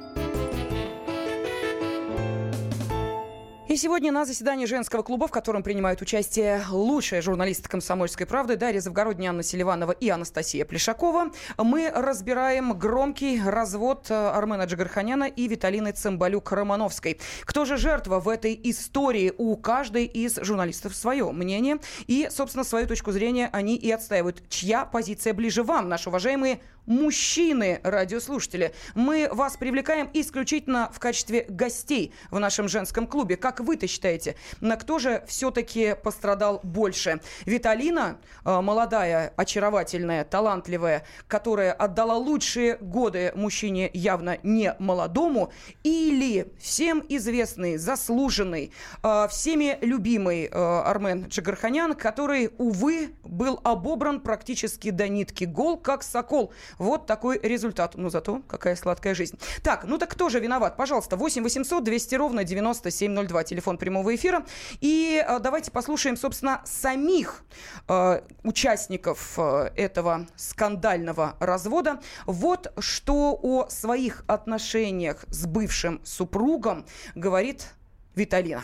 И 3.71 3.77
сегодня 3.77 4.11
на 4.11 4.25
заседании 4.25 4.65
женского 4.65 5.01
клуба, 5.01 5.29
в 5.29 5.31
котором 5.31 5.63
принимают 5.63 6.01
участие 6.01 6.61
лучшие 6.69 7.21
журналисты 7.21 7.69
«Комсомольской 7.69 8.25
правды» 8.25 8.57
Дарья 8.57 8.81
Завгородняя, 8.81 9.29
Анна 9.29 9.43
Селиванова 9.43 9.93
и 9.93 10.09
Анастасия 10.09 10.65
Плешакова, 10.65 11.31
мы 11.57 11.89
разбираем 11.89 12.77
громкий 12.77 13.41
развод 13.41 14.07
э, 14.09 14.13
Армена 14.13 14.63
Джигарханяна 14.63 15.23
и 15.23 15.47
Виталины 15.47 15.93
Цымбалюк-Романовской. 15.93 17.21
Кто 17.45 17.63
же 17.63 17.77
жертва 17.77 18.19
в 18.19 18.27
этой 18.27 18.59
истории? 18.61 19.31
У 19.37 19.55
каждой 19.55 20.03
из 20.03 20.35
журналистов 20.41 20.93
свое 20.93 21.31
мнение. 21.31 21.77
И, 22.07 22.27
собственно, 22.29 22.65
свою 22.65 22.87
точку 22.87 23.13
зрения 23.13 23.49
они 23.53 23.77
и 23.77 23.89
отстаивают. 23.89 24.43
Чья 24.49 24.83
позиция 24.83 25.33
ближе 25.33 25.63
вам, 25.63 25.87
наши 25.87 26.09
уважаемые 26.09 26.59
мужчины, 26.85 27.79
радиослушатели. 27.83 28.73
Мы 28.95 29.29
вас 29.31 29.57
привлекаем 29.57 30.09
исключительно 30.13 30.89
в 30.93 30.99
качестве 30.99 31.45
гостей 31.47 32.13
в 32.29 32.39
нашем 32.39 32.67
женском 32.67 33.07
клубе. 33.07 33.37
Как 33.37 33.59
вы-то 33.59 33.87
считаете, 33.87 34.35
на 34.59 34.75
кто 34.75 34.99
же 34.99 35.23
все-таки 35.27 35.95
пострадал 36.01 36.59
больше? 36.63 37.21
Виталина, 37.45 38.17
э, 38.45 38.61
молодая, 38.61 39.33
очаровательная, 39.35 40.23
талантливая, 40.23 41.05
которая 41.27 41.73
отдала 41.73 42.15
лучшие 42.17 42.77
годы 42.77 43.31
мужчине 43.35 43.89
явно 43.93 44.37
не 44.43 44.75
молодому, 44.79 45.51
или 45.83 46.51
всем 46.59 47.03
известный, 47.07 47.77
заслуженный, 47.77 48.71
э, 49.03 49.27
всеми 49.29 49.77
любимый 49.81 50.45
э, 50.45 50.49
Армен 50.51 51.25
Джигарханян, 51.27 51.93
который, 51.93 52.51
увы, 52.57 53.15
был 53.23 53.59
обобран 53.63 54.19
практически 54.19 54.89
до 54.89 55.07
нитки 55.07 55.45
гол, 55.45 55.77
как 55.77 56.03
сокол 56.03 56.53
вот 56.77 57.05
такой 57.05 57.39
результат. 57.41 57.93
Ну, 57.95 58.09
зато 58.09 58.41
какая 58.47 58.75
сладкая 58.75 59.15
жизнь. 59.15 59.39
Так, 59.63 59.85
ну 59.85 59.97
так 59.97 60.11
кто 60.11 60.29
же 60.29 60.39
виноват? 60.39 60.77
Пожалуйста, 60.77 61.15
8 61.15 61.43
800 61.43 61.83
200 61.83 62.15
ровно 62.15 62.43
9702, 62.43 63.43
телефон 63.43 63.77
прямого 63.77 64.15
эфира. 64.15 64.45
И 64.79 65.23
э, 65.25 65.39
давайте 65.39 65.71
послушаем, 65.71 66.17
собственно, 66.17 66.61
самих 66.65 67.43
э, 67.87 68.21
участников 68.43 69.35
э, 69.37 69.71
этого 69.75 70.27
скандального 70.35 71.35
развода. 71.39 71.99
Вот 72.25 72.73
что 72.79 73.39
о 73.41 73.69
своих 73.69 74.23
отношениях 74.27 75.25
с 75.27 75.45
бывшим 75.45 76.01
супругом 76.03 76.85
говорит 77.15 77.67
Виталина. 78.15 78.63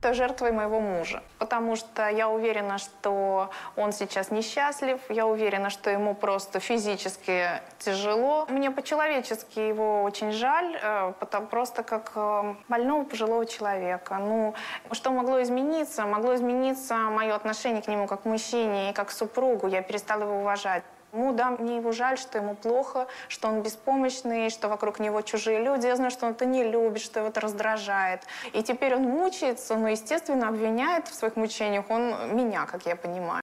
Это 0.00 0.14
жертвой 0.14 0.52
моего 0.52 0.78
мужа, 0.78 1.24
потому 1.40 1.74
что 1.74 2.08
я 2.08 2.28
уверена, 2.28 2.78
что 2.78 3.50
он 3.74 3.92
сейчас 3.92 4.30
несчастлив, 4.30 5.00
я 5.08 5.26
уверена, 5.26 5.70
что 5.70 5.90
ему 5.90 6.14
просто 6.14 6.60
физически 6.60 7.60
тяжело. 7.80 8.46
Мне 8.48 8.70
по-человечески 8.70 9.58
его 9.58 10.04
очень 10.04 10.30
жаль, 10.30 10.78
э, 10.80 11.12
потому 11.18 11.48
просто 11.48 11.82
как 11.82 12.12
э, 12.14 12.54
больного 12.68 13.02
пожилого 13.02 13.44
человека. 13.44 14.18
Ну, 14.18 14.54
что 14.92 15.10
могло 15.10 15.42
измениться? 15.42 16.06
Могло 16.06 16.36
измениться 16.36 16.94
мое 16.94 17.34
отношение 17.34 17.82
к 17.82 17.88
нему 17.88 18.06
как 18.06 18.22
к 18.22 18.24
мужчине 18.24 18.90
и 18.90 18.92
как 18.92 19.08
к 19.08 19.10
супругу. 19.10 19.66
Я 19.66 19.82
перестала 19.82 20.22
его 20.22 20.38
уважать. 20.38 20.84
Ему, 21.12 21.32
да, 21.32 21.50
мне 21.50 21.76
его 21.76 21.92
жаль, 21.92 22.18
что 22.18 22.38
ему 22.38 22.54
плохо, 22.54 23.06
что 23.28 23.48
он 23.48 23.62
беспомощный, 23.62 24.50
что 24.50 24.68
вокруг 24.68 25.00
него 25.00 25.22
чужие 25.22 25.62
люди. 25.62 25.86
Я 25.86 25.96
знаю, 25.96 26.10
что 26.10 26.26
он 26.26 26.32
это 26.32 26.44
не 26.44 26.64
любит, 26.64 27.00
что 27.00 27.20
его 27.20 27.30
это 27.30 27.40
раздражает. 27.40 28.22
И 28.52 28.62
теперь 28.62 28.94
он 28.94 29.02
мучается, 29.04 29.76
но, 29.76 29.88
естественно, 29.88 30.48
обвиняет 30.48 31.08
в 31.08 31.14
своих 31.14 31.36
мучениях 31.36 31.86
он 31.88 32.36
меня, 32.36 32.66
как 32.66 32.84
я 32.84 32.94
понимаю. 32.94 33.42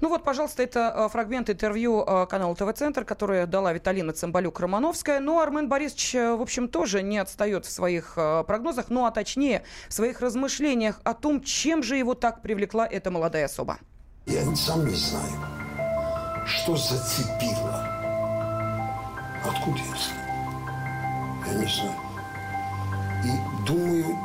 Ну 0.00 0.08
вот, 0.08 0.24
пожалуйста, 0.24 0.62
это 0.62 0.94
э, 0.96 1.08
фрагмент 1.10 1.50
интервью 1.50 2.02
э, 2.06 2.26
канала 2.26 2.54
ТВ-центр, 2.54 3.04
которое 3.04 3.46
дала 3.46 3.72
Виталина 3.72 4.12
Цымбалюк-Романовская. 4.12 5.20
Но 5.20 5.40
Армен 5.40 5.68
Борисович, 5.68 6.14
э, 6.14 6.34
в 6.36 6.40
общем, 6.40 6.68
тоже 6.68 7.02
не 7.02 7.18
отстает 7.18 7.66
в 7.66 7.70
своих 7.70 8.14
прогнозах, 8.14 8.86
ну 8.88 9.04
а 9.04 9.10
точнее 9.10 9.64
в 9.88 9.92
своих 9.92 10.20
размышлениях 10.20 11.00
о 11.04 11.12
том, 11.12 11.42
чем 11.42 11.82
же 11.82 11.96
его 11.96 12.14
так 12.14 12.40
привлекла 12.40 12.86
эта 12.86 13.10
молодая 13.10 13.44
особа. 13.44 13.78
Я 14.26 14.42
сам 14.54 14.86
не 14.86 14.94
знаю 14.94 15.59
что 16.50 16.76
зацепило? 16.76 17.86
Откуда 19.44 19.78
я 19.78 19.96
знаю? 19.96 20.20
Я 21.46 21.54
не 21.54 21.66
знаю. 21.66 21.96
И 23.24 23.66
думаю, 23.66 24.18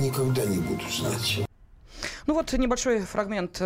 никогда 0.00 0.44
не 0.44 0.58
буду 0.58 0.88
знать. 0.90 1.51
Ну 2.26 2.34
вот 2.34 2.52
небольшой 2.52 3.00
фрагмент 3.00 3.60
э, 3.60 3.64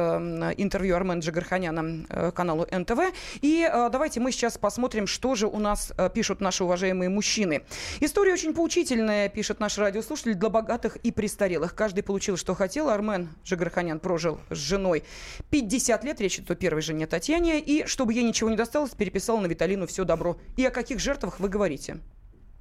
интервью 0.56 0.96
Армена 0.96 1.20
Джигарханяна 1.20 2.06
э, 2.08 2.30
каналу 2.32 2.66
НТВ. 2.70 3.12
И 3.42 3.68
э, 3.70 3.88
давайте 3.90 4.20
мы 4.20 4.32
сейчас 4.32 4.56
посмотрим, 4.56 5.06
что 5.06 5.34
же 5.34 5.46
у 5.46 5.58
нас 5.58 5.92
э, 5.96 6.08
пишут 6.12 6.40
наши 6.40 6.64
уважаемые 6.64 7.10
мужчины. 7.10 7.62
История 8.00 8.32
очень 8.32 8.54
поучительная, 8.54 9.28
пишет 9.28 9.60
наш 9.60 9.76
радиослушатель, 9.76 10.34
для 10.34 10.48
богатых 10.48 10.96
и 10.96 11.12
престарелых. 11.12 11.74
Каждый 11.74 12.02
получил, 12.02 12.36
что 12.36 12.54
хотел. 12.54 12.88
Армен 12.88 13.28
Джигарханян 13.44 14.00
прожил 14.00 14.40
с 14.50 14.56
женой 14.56 15.04
50 15.50 16.04
лет, 16.04 16.20
речь 16.20 16.38
идет 16.38 16.50
о 16.50 16.54
первой 16.54 16.82
жене 16.82 17.06
Татьяне. 17.06 17.60
И 17.60 17.86
чтобы 17.86 18.14
ей 18.14 18.24
ничего 18.24 18.48
не 18.48 18.56
досталось, 18.56 18.92
переписал 18.92 19.38
на 19.38 19.46
Виталину 19.46 19.86
все 19.86 20.04
добро. 20.04 20.38
И 20.56 20.64
о 20.64 20.70
каких 20.70 20.98
жертвах 20.98 21.40
вы 21.40 21.48
говорите? 21.48 21.98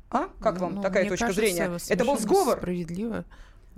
А? 0.09 0.29
Как 0.41 0.59
вам 0.59 0.75
Ну, 0.75 0.81
такая 0.81 1.07
точка 1.07 1.27
кажется, 1.27 1.41
зрения? 1.41 1.79
Это 1.89 2.05
был 2.05 2.17
сговор? 2.17 2.57
Справедливо. 2.57 3.25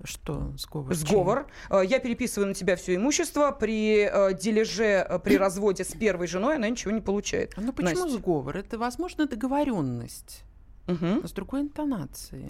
Что 0.03 0.51
сговор? 0.57 0.93
Сговор. 0.93 1.47
Э, 1.69 1.81
Я 1.85 1.99
переписываю 1.99 2.47
на 2.49 2.53
тебя 2.53 2.75
все 2.75 2.95
имущество. 2.95 3.51
При 3.51 4.07
э, 4.11 4.33
дележе, 4.33 5.05
э, 5.07 5.19
при 5.19 5.37
разводе 5.37 5.83
с 5.83 5.93
первой 5.93 6.27
женой 6.27 6.55
она 6.55 6.69
ничего 6.69 6.91
не 6.91 7.01
получает. 7.01 7.53
Ну 7.57 7.73
почему 7.73 8.03
Настя. 8.03 8.17
сговор? 8.17 8.57
Это, 8.57 8.77
возможно, 8.77 9.27
договоренность. 9.27 10.43
Мгм. 10.87 11.27
С 11.27 11.31
другой 11.31 11.61
интонацией. 11.61 12.49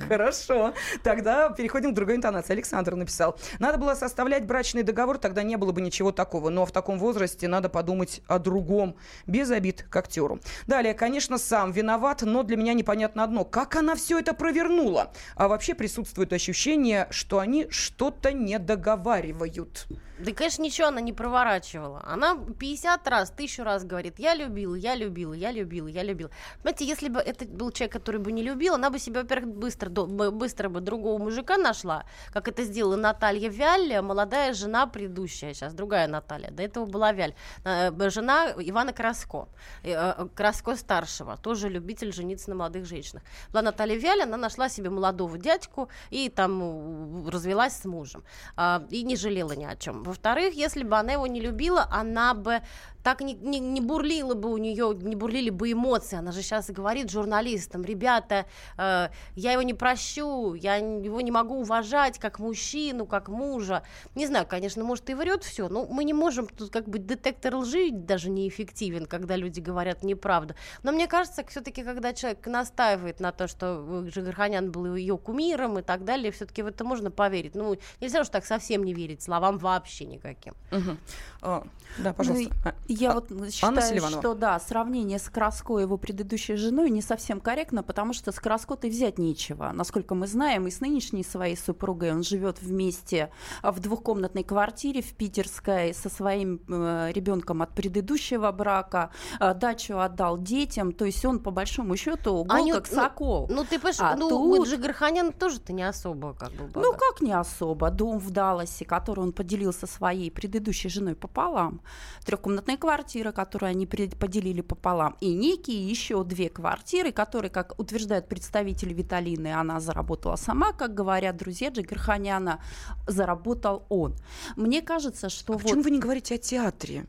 Хорошо. 0.08 0.74
Тогда 1.02 1.50
переходим 1.50 1.92
к 1.92 1.94
другой 1.94 2.16
интонации. 2.16 2.52
Александр 2.52 2.96
написал. 2.96 3.38
Надо 3.60 3.78
было 3.78 3.94
составлять 3.94 4.46
брачный 4.46 4.82
договор, 4.82 5.18
тогда 5.18 5.42
не 5.42 5.56
было 5.56 5.72
бы 5.72 5.80
ничего 5.80 6.10
такого. 6.12 6.50
Но 6.50 6.66
в 6.66 6.72
таком 6.72 6.98
возрасте 6.98 7.46
надо 7.48 7.68
подумать 7.68 8.20
о 8.26 8.38
другом. 8.38 8.96
Без 9.26 9.50
обид 9.50 9.84
к 9.88 9.96
актеру. 9.96 10.40
Далее, 10.66 10.94
конечно, 10.94 11.38
сам 11.38 11.70
виноват, 11.70 12.22
но 12.22 12.42
для 12.42 12.56
меня 12.56 12.74
непонятно 12.74 13.24
одно. 13.24 13.44
Как 13.44 13.76
она 13.76 13.94
все 13.94 14.18
это 14.18 14.34
провернула? 14.34 15.12
А 15.36 15.48
вообще 15.48 15.74
присутствует 15.74 16.32
ощущение, 16.32 17.06
что 17.10 17.38
они 17.38 17.68
что-то 17.70 18.32
не 18.32 18.58
договаривают. 18.58 19.86
Да, 20.22 20.32
конечно, 20.32 20.62
ничего 20.62 20.88
она 20.88 21.00
не 21.00 21.12
проворачивала. 21.12 22.00
Она 22.04 22.36
50 22.36 23.08
раз, 23.08 23.30
тысячу 23.30 23.64
раз 23.64 23.84
говорит, 23.84 24.18
я 24.18 24.34
любила, 24.34 24.76
я 24.76 24.94
любила, 24.94 25.32
я 25.32 25.50
любила, 25.50 25.88
я 25.88 26.04
любила. 26.04 26.30
Понимаете, 26.62 26.84
если 26.84 27.08
бы 27.08 27.18
это 27.18 27.44
был 27.44 27.72
человек, 27.72 27.92
который 27.92 28.20
бы 28.20 28.30
не 28.30 28.42
любил, 28.42 28.74
она 28.74 28.90
бы 28.90 29.00
себе, 29.00 29.22
во-первых, 29.22 29.54
быстро, 29.54 29.90
быстро 29.90 30.68
бы 30.68 30.80
другого 30.80 31.18
мужика 31.18 31.56
нашла, 31.56 32.04
как 32.32 32.46
это 32.46 32.62
сделала 32.62 32.94
Наталья 32.96 33.48
Вяль, 33.48 34.00
молодая 34.00 34.54
жена 34.54 34.86
предыдущая, 34.86 35.54
сейчас 35.54 35.74
другая 35.74 36.06
Наталья, 36.06 36.50
до 36.50 36.62
этого 36.62 36.86
была 36.86 37.12
Вяль, 37.12 37.34
э, 37.64 38.10
жена 38.10 38.52
Ивана 38.58 38.92
Краско, 38.92 39.48
э, 39.82 39.92
э, 39.92 40.28
Краско 40.34 40.76
старшего, 40.76 41.36
тоже 41.36 41.68
любитель 41.68 42.12
жениться 42.12 42.50
на 42.50 42.56
молодых 42.56 42.84
женщинах. 42.86 43.24
Была 43.50 43.62
Наталья 43.62 43.96
Вяль, 43.96 44.22
она 44.22 44.36
нашла 44.36 44.68
себе 44.68 44.90
молодого 44.90 45.36
дядьку 45.36 45.88
и 46.10 46.28
там 46.28 47.28
развелась 47.28 47.72
с 47.72 47.84
мужем, 47.84 48.22
а, 48.56 48.84
и 48.90 49.02
не 49.02 49.16
жалела 49.16 49.52
ни 49.52 49.64
о 49.64 49.74
чем. 49.74 50.11
Во-вторых, 50.12 50.52
если 50.52 50.84
бы 50.84 50.98
она 50.98 51.14
его 51.14 51.26
не 51.26 51.40
любила, 51.40 51.88
она 51.90 52.34
бы 52.34 52.60
так 53.02 53.20
не, 53.20 53.34
не, 53.34 53.58
не 53.58 53.80
бурлила 53.80 54.34
бы 54.34 54.50
у 54.50 54.56
нее, 54.58 54.96
не 55.00 55.16
бурлили 55.16 55.50
бы 55.50 55.72
эмоции. 55.72 56.16
Она 56.16 56.32
же 56.32 56.42
сейчас 56.42 56.70
говорит 56.70 57.10
журналистам, 57.10 57.82
ребята, 57.82 58.46
э, 58.78 59.08
я 59.34 59.52
его 59.52 59.62
не 59.62 59.74
прощу, 59.74 60.54
я 60.54 60.76
его 60.76 61.20
не 61.20 61.30
могу 61.30 61.60
уважать 61.60 62.18
как 62.18 62.38
мужчину, 62.38 63.06
как 63.06 63.28
мужа. 63.28 63.82
Не 64.14 64.26
знаю, 64.26 64.46
конечно, 64.46 64.84
может 64.84 65.08
и 65.10 65.14
врет 65.14 65.44
все, 65.44 65.68
но 65.68 65.86
мы 65.86 66.04
не 66.04 66.14
можем, 66.14 66.46
тут 66.46 66.70
как 66.70 66.88
бы 66.88 66.98
детектор 66.98 67.56
лжи 67.56 67.90
даже 67.90 68.30
неэффективен, 68.30 69.06
когда 69.06 69.36
люди 69.36 69.60
говорят 69.60 70.02
неправду. 70.04 70.54
Но 70.82 70.92
мне 70.92 71.08
кажется, 71.08 71.44
все-таки, 71.48 71.82
когда 71.82 72.12
человек 72.12 72.46
настаивает 72.46 73.20
на 73.20 73.32
то, 73.32 73.48
что 73.48 74.04
Джигарханян 74.06 74.70
был 74.70 74.94
ее 74.94 75.18
кумиром 75.18 75.78
и 75.78 75.82
так 75.82 76.04
далее, 76.04 76.30
все-таки 76.30 76.62
в 76.62 76.66
это 76.66 76.84
можно 76.84 77.10
поверить. 77.10 77.54
Ну, 77.54 77.76
нельзя 78.00 78.20
уж 78.20 78.28
так 78.28 78.44
совсем 78.44 78.84
не 78.84 78.94
верить 78.94 79.22
словам 79.22 79.58
вообще 79.58 80.01
никаким. 80.04 80.54
Мгм. 80.70 80.98
А, 81.42 81.64
Да, 81.98 82.12
пожалуйста. 82.12 82.54
Ну, 82.64 82.72
Я 82.88 83.10
А- 83.10 83.14
вот 83.14 83.30
Анна 83.30 83.50
считаю, 83.50 83.82
Селиванова. 83.82 84.20
что 84.22 84.34
да, 84.34 84.58
сравнение 84.60 85.18
с 85.18 85.28
Краско 85.28 85.78
его 85.78 85.96
предыдущей 85.98 86.56
женой 86.56 86.88
не 86.90 87.02
совсем 87.02 87.40
корректно, 87.40 87.82
потому 87.82 88.12
что 88.14 88.32
с 88.32 88.36
Краско-то 88.40 88.86
и 88.86 88.90
взять 88.90 89.18
нечего. 89.18 89.70
Насколько 89.74 90.14
мы 90.14 90.26
знаем, 90.26 90.66
и 90.66 90.70
с 90.70 90.80
нынешней 90.80 91.22
своей 91.24 91.56
супругой 91.56 92.12
он 92.12 92.22
живет 92.22 92.62
вместе 92.62 93.30
а, 93.62 93.72
в 93.72 93.80
двухкомнатной 93.80 94.44
квартире 94.44 95.02
в 95.02 95.12
Питерской 95.14 95.92
со 95.94 96.08
своим 96.08 96.60
э, 96.68 97.10
ребенком 97.12 97.60
от 97.62 97.74
предыдущего 97.74 98.50
брака, 98.52 99.10
а, 99.38 99.52
дачу 99.54 99.98
отдал 99.98 100.38
детям, 100.38 100.92
то 100.92 101.04
есть 101.04 101.24
он 101.24 101.40
по 101.40 101.50
большому 101.50 101.96
счету 101.96 102.44
гол 102.44 102.46
Они- 102.48 102.72
как 102.72 102.88
ну, 102.90 102.96
сокол. 102.96 103.46
Ну, 103.50 103.64
ты 103.64 103.78
понимаешь, 103.78 103.96
А 104.00 104.16
ну, 104.16 104.28
тут- 104.28 104.68
Джигарханян 104.68 105.32
тоже-то 105.32 105.72
не 105.72 105.82
особо 105.82 106.32
как 106.34 106.50
бы 106.52 106.64
Ну 106.64 106.68
богат. 106.68 106.98
как 107.00 107.20
не 107.20 107.32
особо? 107.32 107.90
Дом 107.90 108.18
в 108.18 108.30
Далласе, 108.30 108.84
который 108.84 109.20
он 109.20 109.32
поделил 109.32 109.72
со 109.82 109.86
своей 109.86 110.30
предыдущей 110.30 110.88
женой 110.88 111.14
пополам, 111.14 111.80
трехкомнатная 112.24 112.76
квартира, 112.76 113.32
которую 113.32 113.70
они 113.70 113.86
поделили 113.86 114.60
пополам, 114.60 115.16
и 115.20 115.34
некие 115.34 115.88
еще 115.90 116.22
две 116.24 116.48
квартиры, 116.48 117.10
которые, 117.10 117.50
как 117.50 117.78
утверждают 117.80 118.28
представители 118.28 118.94
Виталины, 118.94 119.52
она 119.52 119.80
заработала 119.80 120.36
сама, 120.36 120.72
как 120.72 120.94
говорят 120.94 121.36
друзья 121.36 121.70
Джигарханяна, 121.70 122.60
заработал 123.08 123.84
он. 123.88 124.14
Мне 124.56 124.82
кажется, 124.82 125.28
что 125.28 125.54
А 125.54 125.56
вот... 125.56 125.62
почему 125.62 125.82
вы 125.82 125.90
не 125.90 125.98
говорите 125.98 126.36
о 126.36 126.38
театре? 126.38 127.06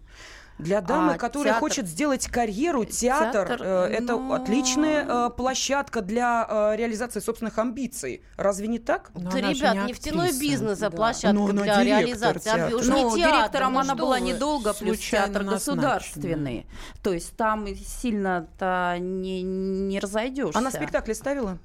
Для 0.60 0.82
дамы, 0.82 1.14
А, 1.14 1.18
которая 1.18 1.54
театр- 1.54 1.60
хочет 1.60 1.88
сделать 1.88 2.28
карьеру, 2.28 2.86
театр, 2.86 3.48
Театр, 3.48 3.62
э, 3.66 3.86
это 3.98 4.14
ну- 4.18 4.34
отличная 4.34 5.06
э, 5.08 5.30
площадка 5.36 6.02
для 6.02 6.46
э, 6.48 6.76
реализации 6.78 7.20
собственных 7.22 7.58
амбиций. 7.58 8.24
Разве 8.38 8.68
не 8.68 8.78
так? 8.80 9.10
Но 9.16 9.32
Да, 9.32 9.38
она 9.40 9.54
же 9.54 9.60
ребят, 9.62 9.76
не 9.76 9.84
нефтяной 9.88 10.26
актриса. 10.26 10.42
бизнес, 10.42 10.78
а 10.84 10.90
Да. 10.90 10.96
площадка 10.96 11.34
Ну, 11.34 11.50
она 11.50 11.64
для 11.64 11.84
реализации. 11.84 12.40
театра. 12.40 12.68
амби- 12.70 12.74
уж 12.76 12.86
Ну, 12.88 12.96
не 13.16 13.18
театр, 13.22 13.38
директором 13.40 13.74
ну 13.74 13.80
она 13.80 13.96
была 13.96 14.16
вы. 14.20 14.22
недолго, 14.22 14.74
плюс 14.74 14.98
Случайно 14.98 15.28
театр 15.28 15.44
государственный. 15.44 16.68
То 17.02 17.14
есть 17.14 17.36
там 17.36 17.66
сильно-то 17.76 18.98
не, 19.00 19.42
не 19.42 20.00
разойдешься. 20.00 20.58
Она 20.58 20.72
спектакли 20.72 21.14
ставила? 21.14 21.58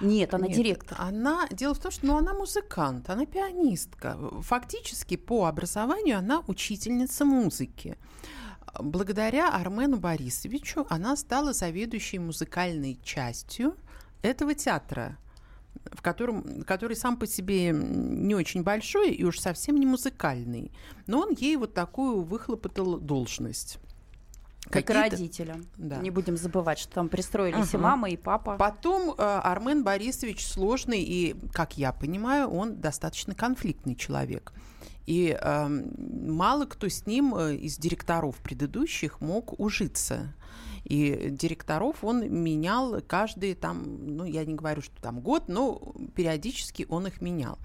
Нет, 0.00 0.34
она 0.34 0.46
Нет, 0.46 0.56
директор. 0.56 0.96
Она, 1.00 1.46
дело 1.50 1.74
в 1.74 1.78
том, 1.78 1.90
что 1.90 2.06
ну, 2.06 2.16
она 2.16 2.34
музыкант, 2.34 3.10
она 3.10 3.26
пианистка. 3.26 4.18
Фактически 4.40 5.16
по 5.16 5.46
образованию 5.46 6.18
она 6.18 6.42
учительница 6.46 7.24
музыки. 7.24 7.96
Благодаря 8.80 9.50
Армену 9.50 9.98
Борисовичу 9.98 10.86
она 10.88 11.16
стала 11.16 11.52
заведующей 11.52 12.18
музыкальной 12.18 12.98
частью 13.02 13.76
этого 14.22 14.54
театра, 14.54 15.18
в 15.92 16.00
котором, 16.00 16.62
который 16.62 16.96
сам 16.96 17.18
по 17.18 17.26
себе 17.26 17.70
не 17.72 18.34
очень 18.34 18.62
большой 18.62 19.12
и 19.12 19.24
уж 19.24 19.40
совсем 19.40 19.76
не 19.76 19.86
музыкальный. 19.86 20.72
Но 21.06 21.20
он 21.20 21.32
ей 21.32 21.56
вот 21.56 21.74
такую 21.74 22.22
выхлопотал 22.22 22.98
должность. 22.98 23.78
Как 24.72 24.86
Какие-то- 24.86 25.10
родителям. 25.16 25.66
Да. 25.76 25.98
Не 25.98 26.10
будем 26.10 26.36
забывать, 26.36 26.78
что 26.78 26.94
там 26.94 27.08
пристроились 27.08 27.72
и 27.74 27.76
Ага. 27.76 27.78
мама, 27.78 28.08
и 28.10 28.16
папа. 28.16 28.56
Потом 28.56 29.10
э, 29.10 29.14
Армен 29.18 29.84
Борисович 29.84 30.46
сложный 30.46 31.02
и, 31.02 31.36
как 31.52 31.76
я 31.76 31.92
понимаю, 31.92 32.48
он 32.48 32.80
достаточно 32.80 33.34
конфликтный 33.34 33.94
человек. 33.94 34.52
И 35.04 35.36
эм, 35.38 35.92
мало 36.34 36.64
кто 36.64 36.88
с 36.88 37.06
ним 37.06 37.34
э, 37.34 37.56
из 37.56 37.76
директоров 37.76 38.36
предыдущих 38.36 39.20
мог 39.20 39.58
ужиться. 39.60 40.32
И 40.84 41.28
директоров 41.30 42.02
он 42.02 42.28
менял 42.32 43.00
каждый 43.06 43.54
там, 43.54 44.16
ну 44.16 44.24
я 44.24 44.44
не 44.44 44.54
говорю, 44.54 44.80
что 44.82 45.00
там 45.02 45.20
год, 45.20 45.48
но 45.48 45.94
периодически 46.14 46.86
он 46.88 47.06
их 47.06 47.20
менял. 47.20 47.58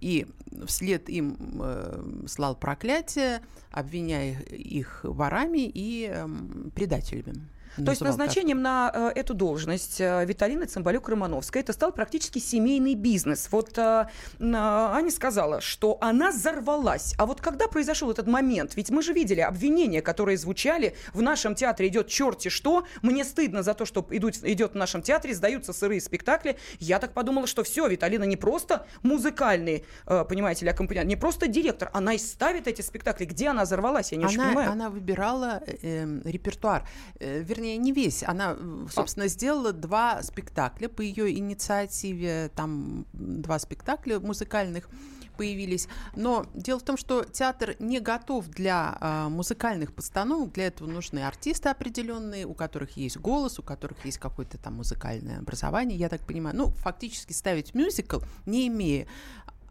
И 0.00 0.26
вслед 0.66 1.08
им 1.08 1.36
э, 1.62 2.24
слал 2.26 2.56
проклятие, 2.56 3.40
обвиняя 3.70 4.40
их 4.42 5.00
ворами 5.04 5.70
и 5.72 6.06
эм, 6.06 6.70
предателями. 6.74 7.48
То 7.76 7.90
есть 7.90 8.00
назначением 8.00 8.62
на 8.62 8.90
э, 8.92 9.12
эту 9.14 9.34
должность 9.34 10.00
э, 10.00 10.24
Виталины 10.24 10.64
Цымбалюк-Романовской 10.64 11.60
это 11.60 11.72
стал 11.72 11.92
практически 11.92 12.38
семейный 12.38 12.94
бизнес. 12.94 13.48
Вот 13.50 13.76
э, 13.78 14.06
Аня 14.40 15.10
сказала, 15.10 15.60
что 15.60 15.98
она 16.00 16.30
взорвалась. 16.30 17.14
А 17.18 17.26
вот 17.26 17.40
когда 17.40 17.68
произошел 17.68 18.10
этот 18.10 18.26
момент? 18.26 18.76
Ведь 18.76 18.90
мы 18.90 19.02
же 19.02 19.12
видели 19.12 19.40
обвинения, 19.40 20.02
которые 20.02 20.38
звучали. 20.38 20.96
В 21.12 21.22
нашем 21.22 21.54
театре 21.54 21.88
идет 21.88 22.08
черти 22.08 22.48
что. 22.48 22.84
Мне 23.02 23.24
стыдно 23.24 23.62
за 23.62 23.74
то, 23.74 23.84
что 23.84 24.06
идут, 24.10 24.36
идет 24.42 24.72
в 24.72 24.76
нашем 24.76 25.02
театре, 25.02 25.34
сдаются 25.34 25.72
сырые 25.72 26.00
спектакли. 26.00 26.56
Я 26.78 26.98
так 26.98 27.12
подумала, 27.12 27.46
что 27.46 27.62
все, 27.64 27.86
Виталина 27.86 28.24
не 28.24 28.36
просто 28.36 28.86
музыкальный, 29.02 29.84
понимаете 30.04 30.64
ли, 30.64 30.70
аккомпаниатор, 30.70 31.08
не 31.08 31.16
просто 31.16 31.46
директор. 31.46 31.90
Она 31.92 32.14
и 32.14 32.18
ставит 32.18 32.66
эти 32.66 32.82
спектакли. 32.82 33.24
Где 33.24 33.48
она 33.48 33.64
взорвалась? 33.64 34.12
Я 34.12 34.18
не 34.18 34.24
очень 34.24 34.40
она, 34.40 34.48
понимаю. 34.48 34.70
она 34.72 34.90
выбирала 34.90 35.62
э, 35.66 35.76
э, 35.82 36.20
репертуар. 36.24 36.86
Э, 37.20 37.42
вернее, 37.56 37.76
не 37.78 37.92
весь. 37.92 38.22
Она, 38.22 38.56
э, 38.58 38.86
собственно, 38.90 39.28
сделала 39.28 39.72
два 39.72 40.22
спектакля 40.22 40.88
по 40.88 41.00
ее 41.00 41.36
инициативе. 41.36 42.50
Там 42.54 43.06
два 43.12 43.58
спектакля 43.58 44.20
музыкальных 44.20 44.88
появились. 45.36 45.88
Но 46.14 46.46
дело 46.54 46.78
в 46.78 46.82
том, 46.82 46.96
что 46.96 47.24
театр 47.24 47.76
не 47.78 48.00
готов 48.00 48.48
для 48.48 48.96
а, 49.00 49.28
музыкальных 49.28 49.92
постановок. 49.94 50.52
Для 50.52 50.68
этого 50.68 50.88
нужны 50.88 51.20
артисты 51.20 51.68
определенные, 51.68 52.46
у 52.46 52.54
которых 52.54 52.96
есть 52.96 53.18
голос, 53.18 53.58
у 53.58 53.62
которых 53.62 54.04
есть 54.06 54.18
какое-то 54.18 54.56
там 54.56 54.74
музыкальное 54.74 55.38
образование, 55.40 55.98
я 55.98 56.08
так 56.08 56.26
понимаю. 56.26 56.56
Ну, 56.56 56.70
фактически 56.70 57.34
ставить 57.34 57.74
мюзикл, 57.74 58.20
не 58.46 58.68
имея 58.68 59.06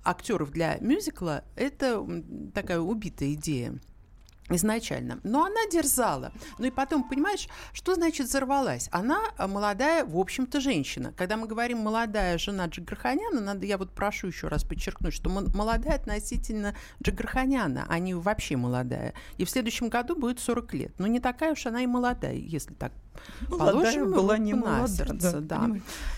актеров 0.03 0.51
для 0.51 0.77
мюзикла 0.81 1.43
это 1.55 2.05
такая 2.53 2.79
убитая 2.79 3.33
идея 3.33 3.79
изначально. 4.49 5.19
Но 5.23 5.45
она 5.45 5.67
дерзала. 5.71 6.31
Ну 6.59 6.65
и 6.65 6.71
потом, 6.71 7.07
понимаешь, 7.07 7.47
что 7.73 7.95
значит 7.95 8.27
взорвалась? 8.27 8.89
Она 8.91 9.21
а, 9.37 9.47
молодая, 9.47 10.05
в 10.05 10.17
общем-то, 10.17 10.59
женщина. 10.59 11.13
Когда 11.17 11.37
мы 11.37 11.47
говорим 11.47 11.79
молодая 11.79 12.37
жена 12.37 12.67
Джигарханяна, 12.67 13.41
надо, 13.41 13.65
я 13.65 13.77
вот 13.77 13.91
прошу 13.93 14.27
еще 14.27 14.47
раз 14.47 14.63
подчеркнуть, 14.63 15.13
что 15.13 15.29
молодая 15.29 15.95
относительно 15.95 16.75
Джигарханяна, 17.03 17.85
а 17.87 17.99
не 17.99 18.13
вообще 18.13 18.55
молодая. 18.55 19.13
И 19.37 19.45
в 19.45 19.49
следующем 19.49 19.89
году 19.89 20.15
будет 20.15 20.39
40 20.39 20.73
лет. 20.73 20.93
Но 20.99 21.07
не 21.07 21.19
такая 21.19 21.53
уж 21.53 21.65
она 21.65 21.81
и 21.81 21.87
молодая, 21.87 22.35
если 22.35 22.73
так 22.73 22.91
Положим 23.49 24.11
была 24.11 24.37
не 24.37 24.53
молодая. 24.53 24.87
Сердце, 24.87 25.39
да, 25.41 25.69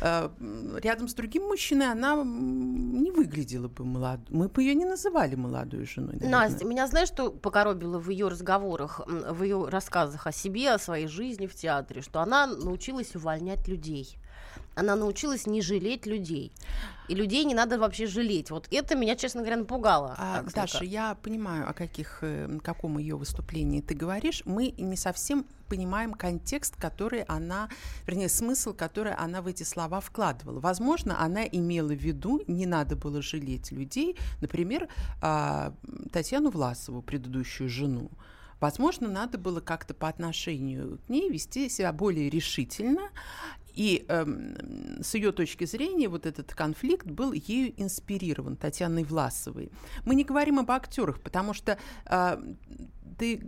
да. 0.02 0.32
Рядом 0.80 1.08
с 1.08 1.14
другим 1.14 1.44
мужчиной 1.44 1.92
она 1.92 2.16
не 2.24 3.12
выглядела 3.12 3.68
бы 3.68 3.86
молодой. 3.86 4.28
Мы 4.30 4.48
бы 4.48 4.62
ее 4.62 4.76
не 4.76 4.86
называли 4.86 5.36
молодой 5.36 5.86
женой. 5.86 6.14
Наверное. 6.14 6.50
Настя, 6.50 6.66
меня 6.66 6.88
знаешь, 6.88 7.10
что 7.10 7.32
покоробило 7.32 8.00
в 8.00 8.10
ее 8.10 8.28
разговорах, 8.28 9.02
в 9.08 9.44
ее 9.44 9.68
рассказах 9.70 10.28
о 10.28 10.32
себе, 10.32 10.72
о 10.72 10.80
своей 10.80 11.08
жизни 11.08 11.48
в 11.48 11.56
театре, 11.56 12.02
что 12.02 12.22
она 12.22 12.48
научилась 12.48 13.16
увольнять 13.16 13.68
людей 13.68 14.18
она 14.78 14.96
научилась 14.96 15.48
не 15.48 15.62
жалеть 15.62 16.06
людей. 16.06 16.52
И 17.08 17.16
людей 17.16 17.46
не 17.46 17.56
надо 17.56 17.80
вообще 17.80 18.06
жалеть. 18.06 18.52
Вот 18.52 18.68
это 18.72 18.96
меня, 18.96 19.16
честно 19.16 19.42
говоря, 19.42 19.58
напугало. 19.58 20.16
А, 20.18 20.44
Даша, 20.54 20.84
я 20.84 21.16
понимаю, 21.16 21.70
о 21.70 21.74
каких, 21.74 22.20
э, 22.22 22.60
каком 22.62 22.98
ее 22.98 23.16
выступлении 23.16 23.82
ты 23.82 23.96
говоришь. 23.96 24.44
Мы 24.46 24.74
не 24.78 24.98
совсем 24.98 25.46
понимаем 25.68 26.14
контекст, 26.14 26.76
который 26.76 27.24
она, 27.24 27.70
вернее, 28.06 28.30
смысл, 28.30 28.74
который 28.74 29.14
она 29.14 29.42
в 29.42 29.48
эти 29.48 29.64
слова 29.64 30.00
вкладывала. 30.00 30.60
Возможно, 30.60 31.20
она 31.20 31.44
имела 31.46 31.94
в 31.94 32.02
виду, 32.02 32.42
не 32.48 32.66
надо 32.66 32.96
было 32.96 33.22
жалеть 33.22 33.72
людей, 33.72 34.16
например, 34.42 34.88
а, 35.22 35.74
Татьяну 36.12 36.52
Власову, 36.52 37.02
предыдущую 37.02 37.70
жену. 37.70 38.12
Возможно, 38.60 39.08
надо 39.08 39.38
было 39.38 39.60
как-то 39.60 39.94
по 39.94 40.08
отношению 40.08 41.00
к 41.06 41.10
ней 41.10 41.30
вести 41.30 41.70
себя 41.70 41.94
более 41.94 42.30
решительно 42.30 43.10
и 43.78 44.06
э, 44.08 44.26
с 45.04 45.14
ее 45.14 45.32
точки 45.32 45.66
зрения 45.66 46.10
вот 46.10 46.26
этот 46.26 46.54
конфликт 46.56 47.06
был 47.06 47.32
ею 47.32 47.80
инспирирован, 47.80 48.56
Татьяной 48.56 49.04
Власовой. 49.04 49.72
Мы 50.04 50.16
не 50.16 50.24
говорим 50.24 50.58
об 50.58 50.72
актерах, 50.72 51.22
потому 51.22 51.54
что 51.54 51.78
э, 52.08 52.38
ты 53.20 53.40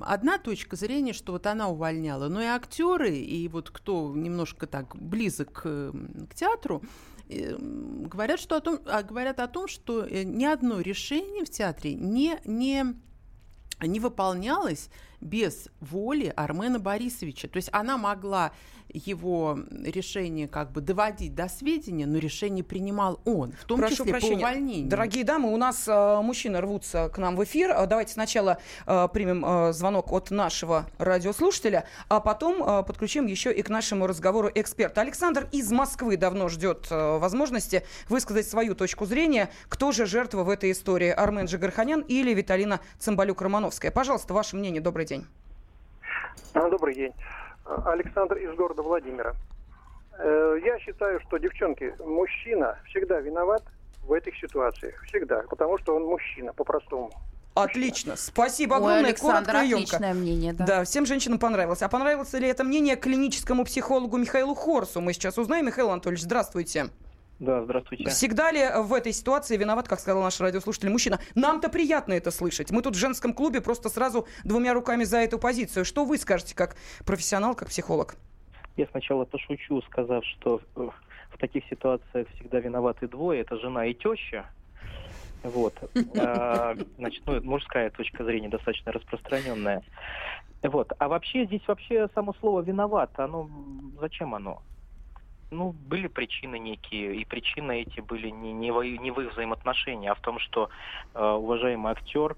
одна 0.00 0.38
точка 0.38 0.76
зрения, 0.76 1.12
что 1.12 1.32
вот 1.32 1.46
она 1.46 1.68
увольняла, 1.68 2.28
но 2.28 2.40
и 2.40 2.46
актеры, 2.46 3.14
и 3.14 3.46
вот 3.48 3.68
кто 3.68 4.14
немножко 4.16 4.66
так 4.66 4.96
близок 4.96 5.52
к, 5.52 5.92
к 6.30 6.34
театру, 6.34 6.82
э, 7.28 7.54
говорят, 7.58 8.40
что 8.40 8.56
о 8.56 8.60
том, 8.60 8.78
а, 8.86 9.02
говорят 9.02 9.38
о 9.38 9.48
том, 9.48 9.68
что 9.68 10.06
э, 10.06 10.22
ни 10.22 10.46
одно 10.46 10.80
решение 10.80 11.44
в 11.44 11.50
театре 11.50 11.92
не, 11.92 12.38
не, 12.46 12.86
не 13.82 14.00
выполнялось 14.00 14.88
без 15.24 15.68
воли 15.80 16.32
Армена 16.36 16.78
Борисовича. 16.78 17.48
То 17.48 17.56
есть 17.56 17.70
она 17.72 17.96
могла 17.96 18.52
его 18.92 19.58
решение 19.82 20.46
как 20.46 20.70
бы 20.70 20.80
доводить 20.82 21.34
до 21.34 21.48
сведения, 21.48 22.06
но 22.06 22.18
решение 22.18 22.62
принимал 22.62 23.18
он, 23.24 23.52
в 23.52 23.64
том 23.64 23.80
Прошу 23.80 23.96
числе 23.96 24.12
прощения. 24.12 24.34
по 24.34 24.50
увольнению. 24.50 24.88
Дорогие 24.88 25.24
дамы, 25.24 25.52
у 25.52 25.56
нас 25.56 25.88
э, 25.88 26.20
мужчины 26.22 26.60
рвутся 26.60 27.08
к 27.08 27.18
нам 27.18 27.34
в 27.34 27.42
эфир. 27.44 27.70
Э, 27.70 27.86
давайте 27.86 28.12
сначала 28.12 28.58
э, 28.86 29.08
примем 29.12 29.44
э, 29.44 29.72
звонок 29.72 30.12
от 30.12 30.30
нашего 30.30 30.86
радиослушателя, 30.98 31.86
а 32.08 32.20
потом 32.20 32.62
э, 32.62 32.82
подключим 32.84 33.26
еще 33.26 33.52
и 33.52 33.62
к 33.62 33.70
нашему 33.70 34.06
разговору 34.06 34.50
эксперта. 34.54 35.00
Александр 35.00 35.48
из 35.50 35.72
Москвы 35.72 36.16
давно 36.18 36.48
ждет 36.48 36.86
э, 36.90 37.18
возможности 37.18 37.84
высказать 38.10 38.46
свою 38.46 38.74
точку 38.74 39.06
зрения. 39.06 39.48
Кто 39.68 39.92
же 39.92 40.04
жертва 40.04 40.44
в 40.44 40.50
этой 40.50 40.70
истории? 40.72 41.08
Армен 41.08 41.46
Джигарханян 41.46 42.02
или 42.02 42.34
Виталина 42.34 42.80
Цымбалюк-Романовская? 43.00 43.90
Пожалуйста, 43.90 44.34
ваше 44.34 44.56
мнение. 44.56 44.82
Добрый 44.82 45.06
день. 45.06 45.13
Добрый 46.54 46.94
день. 46.94 47.12
Александр 47.64 48.36
из 48.36 48.54
города 48.54 48.82
Владимира. 48.82 49.34
Э, 50.18 50.58
я 50.64 50.78
считаю, 50.78 51.20
что, 51.20 51.38
девчонки, 51.38 51.94
мужчина 52.00 52.78
всегда 52.86 53.20
виноват 53.20 53.62
в 54.02 54.12
этих 54.12 54.36
ситуациях. 54.38 55.02
Всегда. 55.04 55.42
Потому 55.48 55.78
что 55.78 55.96
он 55.96 56.04
мужчина, 56.04 56.52
по-простому. 56.52 57.10
Отлично. 57.54 58.16
Спасибо 58.16 58.76
огромное. 58.76 58.98
Ой, 58.98 59.04
Александр, 59.06 59.52
Коротко 59.52 59.76
отличное 59.76 60.14
мнение, 60.14 60.52
да. 60.52 60.66
Да, 60.66 60.84
всем 60.84 61.06
женщинам 61.06 61.38
понравилось. 61.38 61.82
А 61.82 61.88
понравилось 61.88 62.32
ли 62.32 62.48
это 62.48 62.64
мнение 62.64 62.96
клиническому 62.96 63.64
психологу 63.64 64.16
Михаилу 64.16 64.54
Хорсу? 64.54 65.00
Мы 65.00 65.12
сейчас 65.12 65.38
узнаем. 65.38 65.66
Михаил 65.66 65.90
Анатольевич, 65.90 66.24
здравствуйте. 66.24 66.88
Да, 67.44 67.62
здравствуйте. 67.62 68.08
Всегда 68.08 68.50
ли 68.50 68.64
в 68.82 68.94
этой 68.94 69.12
ситуации 69.12 69.58
виноват, 69.58 69.86
как 69.86 70.00
сказал 70.00 70.22
наш 70.22 70.40
радиослушатель, 70.40 70.88
мужчина? 70.88 71.20
Нам-то 71.34 71.68
приятно 71.68 72.14
это 72.14 72.30
слышать. 72.30 72.70
Мы 72.70 72.80
тут 72.80 72.96
в 72.96 72.98
женском 72.98 73.34
клубе 73.34 73.60
просто 73.60 73.90
сразу 73.90 74.26
двумя 74.44 74.72
руками 74.72 75.04
за 75.04 75.18
эту 75.18 75.38
позицию. 75.38 75.84
Что 75.84 76.06
вы 76.06 76.16
скажете 76.16 76.54
как 76.54 76.74
профессионал, 77.04 77.54
как 77.54 77.68
психолог? 77.68 78.16
Я 78.76 78.86
сначала 78.90 79.26
пошучу, 79.26 79.82
сказав, 79.82 80.24
что 80.24 80.62
в 80.74 81.38
таких 81.38 81.64
ситуациях 81.68 82.28
всегда 82.36 82.60
виноваты 82.60 83.08
двое. 83.08 83.42
Это 83.42 83.58
жена 83.58 83.84
и 83.86 83.94
теща. 83.94 84.46
Вот. 85.42 85.74
А, 86.18 86.74
значит, 86.96 87.22
ну, 87.26 87.42
мужская 87.42 87.90
точка 87.90 88.24
зрения 88.24 88.48
достаточно 88.48 88.90
распространенная. 88.90 89.82
Вот. 90.62 90.92
А 90.98 91.08
вообще 91.08 91.44
здесь 91.44 91.62
вообще 91.66 92.08
само 92.14 92.32
слово 92.40 92.62
виноват, 92.62 93.10
оно 93.18 93.50
зачем 94.00 94.34
оно? 94.34 94.62
Ну, 95.50 95.72
были 95.72 96.06
причины 96.08 96.58
некие, 96.58 97.16
и 97.16 97.24
причины 97.24 97.82
эти 97.82 98.00
были 98.00 98.28
не, 98.28 98.52
не, 98.52 98.70
в, 98.70 98.82
не 98.82 99.10
в 99.10 99.20
их 99.20 99.32
взаимоотношении, 99.32 100.08
а 100.08 100.14
в 100.14 100.20
том, 100.20 100.38
что 100.38 100.68
э, 101.14 101.24
уважаемый 101.24 101.92
актер 101.92 102.36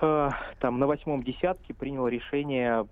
э, 0.00 0.30
там 0.58 0.78
на 0.78 0.86
восьмом 0.86 1.22
десятке 1.22 1.74
принял 1.74 2.06
решение 2.08 2.86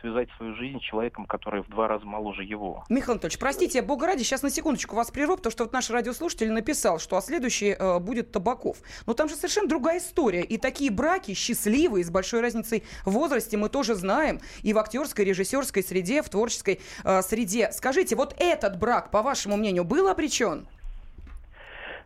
связать 0.00 0.28
свою 0.36 0.54
жизнь 0.56 0.78
с 0.78 0.82
человеком, 0.82 1.26
который 1.26 1.62
в 1.62 1.68
два 1.68 1.88
раза 1.88 2.04
моложе 2.04 2.44
его. 2.44 2.84
Михаил 2.88 3.12
Анатольевич, 3.12 3.38
простите, 3.38 3.82
бога 3.82 4.06
ради, 4.06 4.22
сейчас 4.22 4.42
на 4.42 4.50
секундочку 4.50 4.96
вас 4.96 5.10
прерву, 5.10 5.36
потому 5.36 5.50
что 5.50 5.64
вот 5.64 5.72
наш 5.72 5.90
радиослушатель 5.90 6.50
написал, 6.50 6.98
что 6.98 7.16
а 7.16 7.20
следующий 7.20 7.76
э, 7.78 7.98
будет 7.98 8.32
Табаков. 8.32 8.78
Но 9.06 9.14
там 9.14 9.28
же 9.28 9.34
совершенно 9.34 9.68
другая 9.68 9.98
история. 9.98 10.42
И 10.42 10.58
такие 10.58 10.90
браки 10.90 11.34
счастливые, 11.34 12.04
с 12.04 12.10
большой 12.10 12.40
разницей 12.40 12.84
в 13.04 13.10
возрасте, 13.10 13.56
мы 13.56 13.68
тоже 13.68 13.94
знаем. 13.94 14.40
И 14.62 14.72
в 14.72 14.78
актерской, 14.78 15.24
режиссерской 15.24 15.82
среде, 15.82 16.22
в 16.22 16.28
творческой 16.28 16.80
э, 17.04 17.22
среде. 17.22 17.70
Скажите, 17.72 18.16
вот 18.16 18.34
этот 18.38 18.78
брак, 18.78 19.10
по 19.10 19.22
вашему 19.22 19.56
мнению, 19.56 19.84
был 19.84 20.08
обречен? 20.08 20.66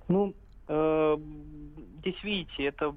Ну, 0.08 0.34
э, 0.68 1.16
здесь, 2.00 2.22
видите, 2.22 2.64
это 2.64 2.94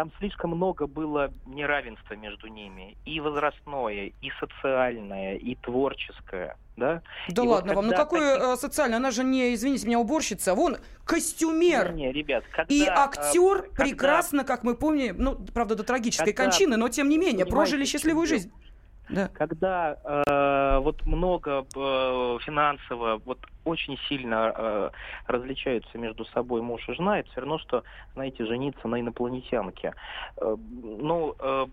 там 0.00 0.10
слишком 0.18 0.52
много 0.52 0.86
было 0.86 1.30
неравенства 1.44 2.14
между 2.14 2.46
ними. 2.46 2.96
И 3.04 3.20
возрастное, 3.20 4.12
и 4.22 4.30
социальное, 4.40 5.36
и 5.36 5.56
творческое. 5.56 6.56
Да, 6.78 7.02
да 7.28 7.44
и 7.44 7.46
ладно 7.46 7.74
вот 7.74 7.82
вам, 7.82 7.86
ну 7.88 7.94
какое 7.94 8.36
таких... 8.36 8.48
Э, 8.48 8.56
социальное? 8.56 8.96
Она 8.96 9.10
же 9.10 9.24
не, 9.24 9.52
извините 9.52 9.86
меня, 9.86 9.98
уборщица. 9.98 10.54
Вон, 10.54 10.78
костюмер. 11.04 11.92
Не, 11.92 12.06
не, 12.06 12.12
ребят, 12.12 12.44
когда, 12.50 12.74
и 12.74 12.86
актер 12.86 13.64
когда... 13.64 13.84
прекрасно, 13.84 14.44
как 14.44 14.62
мы 14.62 14.74
помним, 14.74 15.16
ну, 15.18 15.36
правда, 15.52 15.74
до 15.74 15.82
трагической 15.82 16.32
когда... 16.32 16.50
кончины, 16.50 16.78
но 16.78 16.88
тем 16.88 17.10
не 17.10 17.18
менее, 17.18 17.44
прожили 17.44 17.84
счастливую 17.84 18.26
жизнь. 18.26 18.50
Да. 19.10 19.28
Когда 19.28 19.96
э, 20.04 20.78
вот 20.78 21.04
много 21.04 21.66
э, 21.74 22.38
финансово, 22.42 23.20
вот 23.24 23.38
очень 23.64 23.98
сильно 24.08 24.52
э, 24.56 24.90
различаются 25.26 25.98
между 25.98 26.24
собой 26.26 26.62
муж 26.62 26.88
и 26.88 26.94
жена, 26.94 27.18
это 27.18 27.30
все 27.30 27.40
равно, 27.40 27.58
что, 27.58 27.82
знаете, 28.14 28.46
жениться 28.46 28.86
на 28.86 29.00
инопланетянке. 29.00 29.94
Э, 30.36 30.56
ну, 30.82 31.34
э, 31.38 31.66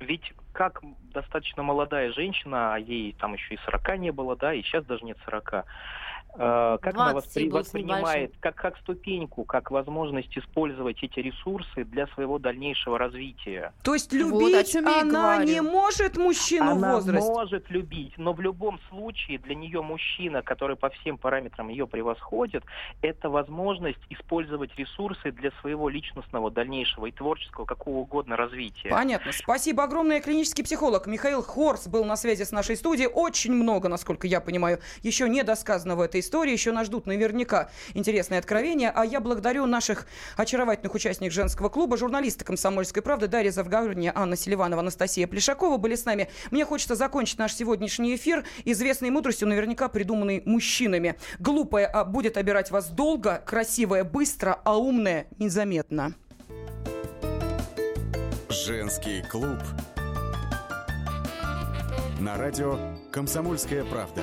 ведь 0.00 0.32
как 0.52 0.80
достаточно 1.12 1.62
молодая 1.62 2.12
женщина, 2.12 2.74
а 2.74 2.78
ей 2.78 3.14
там 3.18 3.34
еще 3.34 3.54
и 3.54 3.58
40 3.64 3.98
не 3.98 4.12
было, 4.12 4.36
да, 4.36 4.54
и 4.54 4.62
сейчас 4.62 4.84
даже 4.84 5.04
нет 5.04 5.18
40, 5.24 5.52
Э, 5.54 5.62
как 6.36 6.94
она 6.94 7.14
воспри... 7.14 7.48
воспринимает, 7.48 8.34
как, 8.40 8.54
как 8.54 8.78
ступеньку, 8.78 9.44
как 9.44 9.70
возможность 9.70 10.36
использовать 10.36 11.02
эти 11.02 11.20
ресурсы 11.20 11.84
для 11.84 12.06
своего 12.08 12.38
дальнейшего 12.38 12.98
развития. 12.98 13.72
То 13.82 13.94
есть 13.94 14.12
любить 14.12 14.74
вот, 14.74 14.86
она 14.86 15.44
не 15.44 15.60
может 15.60 16.16
мужчину 16.16 16.72
она 16.72 16.92
в 16.92 16.94
возрасте? 16.94 17.30
Она 17.30 17.40
может 17.40 17.70
любить, 17.70 18.14
но 18.16 18.32
в 18.32 18.40
любом 18.40 18.80
случае 18.88 19.38
для 19.38 19.54
нее 19.54 19.82
мужчина, 19.82 20.42
который 20.42 20.76
по 20.76 20.90
всем 20.90 21.18
параметрам 21.18 21.68
ее 21.68 21.86
превосходит, 21.86 22.64
это 23.02 23.28
возможность 23.28 24.00
использовать 24.08 24.74
ресурсы 24.76 25.32
для 25.32 25.50
своего 25.60 25.88
личностного 25.88 26.50
дальнейшего 26.50 27.06
и 27.06 27.12
творческого, 27.12 27.64
какого 27.64 27.98
угодно 27.98 28.36
развития. 28.36 28.88
Понятно. 28.88 29.32
Спасибо 29.32 29.84
огромное. 29.84 30.20
Клинический 30.20 30.64
психолог 30.64 31.06
Михаил 31.06 31.42
Хорс 31.42 31.88
был 31.88 32.04
на 32.04 32.16
связи 32.16 32.44
с 32.44 32.52
нашей 32.52 32.76
студией. 32.76 33.08
Очень 33.08 33.52
много, 33.52 33.88
насколько 33.88 34.26
я 34.26 34.40
понимаю, 34.40 34.80
еще 35.02 35.28
недосказанного 35.28 36.00
в 36.00 36.02
этой 36.02 36.19
этой 36.20 36.26
истории. 36.26 36.52
Еще 36.52 36.72
нас 36.72 36.86
ждут 36.86 37.06
наверняка 37.06 37.70
интересные 37.94 38.38
откровения. 38.38 38.92
А 38.94 39.04
я 39.04 39.20
благодарю 39.20 39.66
наших 39.66 40.06
очаровательных 40.36 40.94
участников 40.94 41.34
женского 41.34 41.68
клуба, 41.68 41.96
журналисты 41.96 42.44
«Комсомольской 42.44 43.02
правды» 43.02 43.26
Дарья 43.26 43.50
Завгородня, 43.50 44.12
Анна 44.14 44.36
Селиванова, 44.36 44.80
Анастасия 44.80 45.26
Плешакова 45.26 45.76
были 45.76 45.94
с 45.94 46.04
нами. 46.04 46.28
Мне 46.50 46.64
хочется 46.64 46.94
закончить 46.94 47.38
наш 47.38 47.54
сегодняшний 47.54 48.14
эфир 48.14 48.44
известной 48.64 49.10
мудростью, 49.10 49.48
наверняка 49.48 49.88
придуманной 49.88 50.42
мужчинами. 50.44 51.16
Глупая 51.38 51.86
а, 51.86 52.04
будет 52.04 52.36
обирать 52.36 52.70
вас 52.70 52.88
долго, 52.88 53.42
красивая 53.44 54.04
быстро, 54.04 54.60
а 54.64 54.76
умная 54.76 55.26
незаметно. 55.38 56.14
Женский 58.48 59.22
клуб. 59.22 59.58
На 62.20 62.36
радио 62.36 62.78
«Комсомольская 63.10 63.84
правда». 63.84 64.22